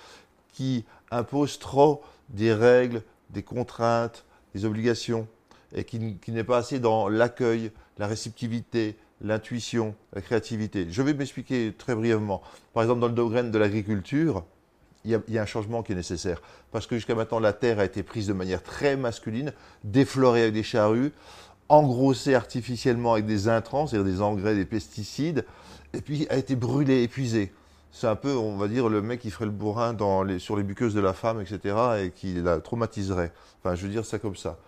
[0.53, 4.24] qui impose trop des règles, des contraintes,
[4.55, 5.26] des obligations,
[5.74, 5.98] et qui,
[6.28, 10.86] n'est pas assez dans l'accueil, la réceptivité, l'intuition, la créativité.
[10.90, 12.42] Je vais m'expliquer très brièvement.
[12.74, 14.44] Par exemple, dans le domaine de l'agriculture,
[15.05, 16.42] il, y, a, un changement qui est nécessaire.
[16.70, 20.55] Parce que jusqu'à maintenant, la terre a été prise de manière très masculine, déflorée avec
[20.55, 21.12] des charrues,
[21.68, 25.44] engrossée artificiellement avec des intrants, c'est-à-dire des engrais, des pesticides,
[25.94, 27.53] et puis a été brûlée, épuisée
[27.93, 29.95] c'est un peu, on va dire, le mec qui ferait le bourrin
[30.38, 33.32] sur les buqueuses de la femme, etc., et qui la traumatiserait.
[33.62, 34.59] Enfin, je veux dire ça comme ça.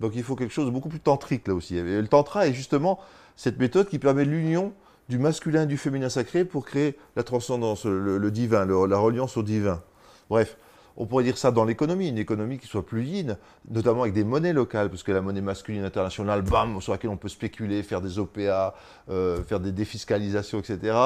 [0.00, 1.76] Donc il faut quelque chose de beaucoup plus tantrique là aussi.
[1.76, 3.00] Et le tantra est justement
[3.36, 4.72] cette méthode qui permet l'union
[5.08, 9.42] du masculin et du féminin sacré pour créer la transcendance, le, divin, la reliance au
[9.42, 9.82] divin.
[10.28, 10.56] Bref,
[10.96, 13.36] on pourrait dire ça dans l'économie, une économie qui soit plus yin,
[13.68, 17.16] notamment avec des monnaies locales, parce que la monnaie masculine internationale, bam, sur laquelle on
[17.16, 18.74] peut spéculer, faire des OPA,
[19.10, 20.96] euh, faire des défiscalisations, etc.,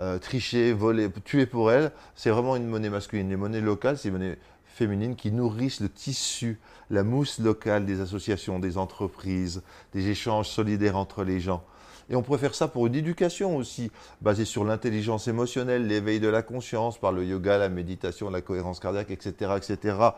[0.00, 3.28] euh, tricher, voler, tuer pour elle, c'est vraiment une monnaie masculine.
[3.28, 6.58] Les monnaies locales, c'est des monnaies féminines qui nourrissent le tissu,
[6.90, 9.62] la mousse locale des associations, des entreprises,
[9.92, 11.64] des échanges solidaires entre les gens.
[12.12, 13.90] Et on pourrait faire ça pour une éducation aussi,
[14.20, 18.80] basée sur l'intelligence émotionnelle, l'éveil de la conscience, par le yoga, la méditation, la cohérence
[18.80, 20.10] cardiaque, etc.,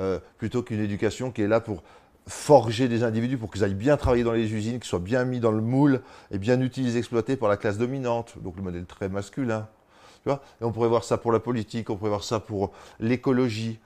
[0.00, 1.84] euh, plutôt qu'une éducation qui est là pour
[2.26, 5.38] forger des individus pour qu'ils aillent bien travailler dans les usines, qu'ils soient bien mis
[5.38, 8.34] dans le moule et bien utilisés, exploités par la classe dominante.
[8.42, 9.68] Donc le modèle très masculin.
[10.26, 13.78] Et on pourrait voir ça pour la politique, on pourrait voir ça pour l'écologie,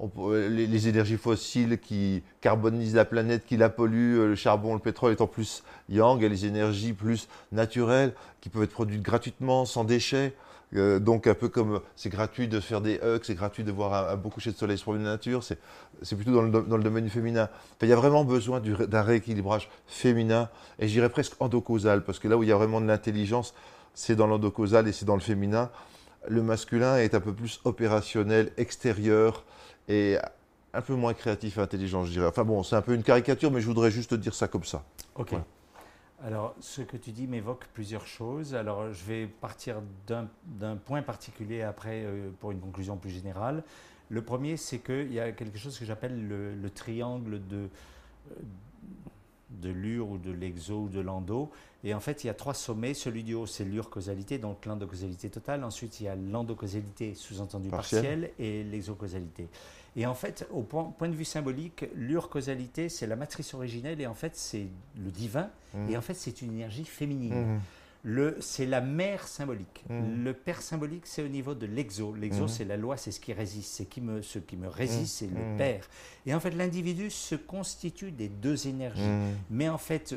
[0.00, 5.12] les, énergies fossiles qui carbonisent la planète, qui la polluent, euh, le charbon, le pétrole
[5.12, 10.34] étant plus yang, et les énergies plus naturelles qui peuvent être produites gratuitement, sans déchets.
[10.76, 14.10] Euh, donc un peu comme c'est gratuit de faire des hugs, c'est gratuit de voir
[14.10, 17.04] un, beau coucher de soleil sur une nature, c'est plutôt dans le, dans le, domaine
[17.04, 17.48] du féminin.
[17.80, 22.28] il y a vraiment besoin d'un rééquilibrage féminin et je dirais presque endocausal, parce que
[22.28, 23.54] là où il y a vraiment de l'intelligence,
[23.94, 25.70] c'est dans l'endocausal et c'est dans le féminin.
[26.28, 29.44] Le masculin est un peu plus opérationnel, extérieur
[29.88, 30.18] et
[30.74, 32.26] un peu moins créatif et intelligent, je dirais.
[32.26, 34.84] Enfin bon, c'est un peu une caricature, mais je voudrais juste dire ça comme ça.
[35.14, 35.34] Ok.
[36.24, 38.54] Alors, ce que tu dis m'évoque plusieurs choses.
[38.54, 39.76] Alors, je vais partir
[40.06, 43.62] d'un point particulier après euh, pour une conclusion plus générale.
[44.08, 47.68] Le premier, c'est qu'il y a quelque chose que j'appelle le, triangle de,
[48.32, 48.34] euh,
[49.50, 51.50] de l'ur ou de l'exo ou de l'endo.
[51.84, 52.94] Et en fait, il y a trois sommets.
[52.94, 55.64] Celui du haut, c'est l'ur-causalité, donc l'endocausalité totale.
[55.64, 59.48] Ensuite, il y a l'endocausalité sous-entendu partielle et l'exocausalité.
[59.96, 64.14] Et en fait, au point, de vue symbolique, l'ur-causalité, c'est la matrice originelle et en
[64.14, 65.50] fait, c'est le divin.
[65.88, 67.32] Et en fait, c'est une énergie féminine.
[67.34, 67.58] Le,
[68.40, 69.84] c'est la mère symbolique.
[69.88, 72.14] Le père symbolique, c'est au niveau de l'exo.
[72.14, 73.72] L'exo, c'est la loi, c'est ce qui résiste.
[73.74, 75.88] C'est qui me, ce qui me résiste, c'est le père.
[76.26, 79.02] Et en fait, l'individu se constitue des deux énergies.
[79.50, 80.14] Mais en fait,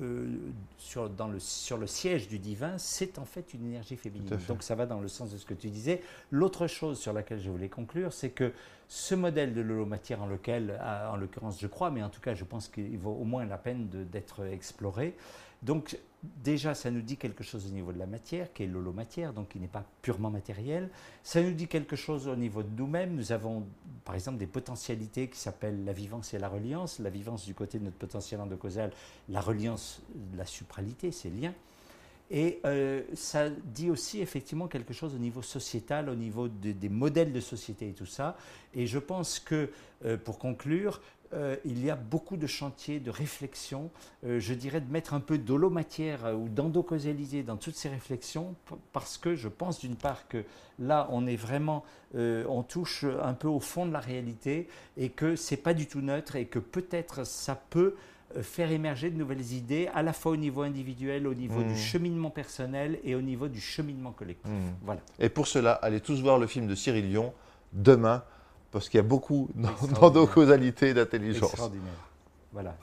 [0.00, 0.36] euh,
[0.78, 4.28] sur, dans le, sur le siège du divin, c'est en fait une énergie féminine.
[4.48, 6.02] Donc ça va dans le sens de ce que tu disais.
[6.30, 8.52] L'autre chose sur laquelle je voulais conclure, c'est que
[8.88, 10.78] ce modèle de l'holomatière en lequel,
[11.10, 13.58] en l'occurrence je crois, mais en tout cas je pense qu'il vaut au moins la
[13.58, 15.16] peine d'être exploré,
[15.62, 19.32] donc déjà, ça nous dit quelque chose au niveau de la matière, qui est l'holomatière,
[19.32, 20.88] donc qui n'est pas purement matériel.
[21.22, 23.14] Ça nous dit quelque chose au niveau de nous-mêmes.
[23.14, 23.64] Nous avons,
[24.04, 26.98] par exemple, des potentialités qui s'appellent la vivance et la reliance.
[26.98, 28.92] La vivance du côté de notre potentiel endocausal,
[29.28, 30.00] la reliance,
[30.36, 31.52] la supralité, c'est lien.
[32.30, 37.32] Et euh, ça dit aussi effectivement quelque chose au niveau sociétal, au niveau des modèles
[37.32, 38.38] de société et tout ça.
[38.74, 39.70] Et je pense que,
[40.06, 41.02] euh, pour conclure,
[41.34, 43.90] euh, il y a beaucoup de chantiers de réflexion,
[44.24, 48.54] euh, je dirais de mettre un peu d'holomatière euh, ou d'endocausalité dans toutes ces réflexions,
[48.92, 50.44] parce que je pense d'une part que
[50.78, 55.36] là, on est vraiment, on touche un peu au fond de la réalité et que
[55.36, 57.94] c'est pas du tout neutre et que peut-être ça peut
[58.40, 61.76] faire émerger de nouvelles idées, à la fois au niveau individuel, au niveau du mmh.
[61.76, 64.50] cheminement personnel et au niveau du cheminement collectif.
[64.50, 64.74] Mmh.
[64.82, 65.00] Voilà.
[65.18, 67.32] Et pour cela, allez tous voir le film de Cyril Lyon
[67.72, 68.24] demain
[68.72, 69.48] parce qu'il y a beaucoup
[70.00, 71.70] d'endocausalité et d'intelligence.
[72.52, 72.76] Voilà.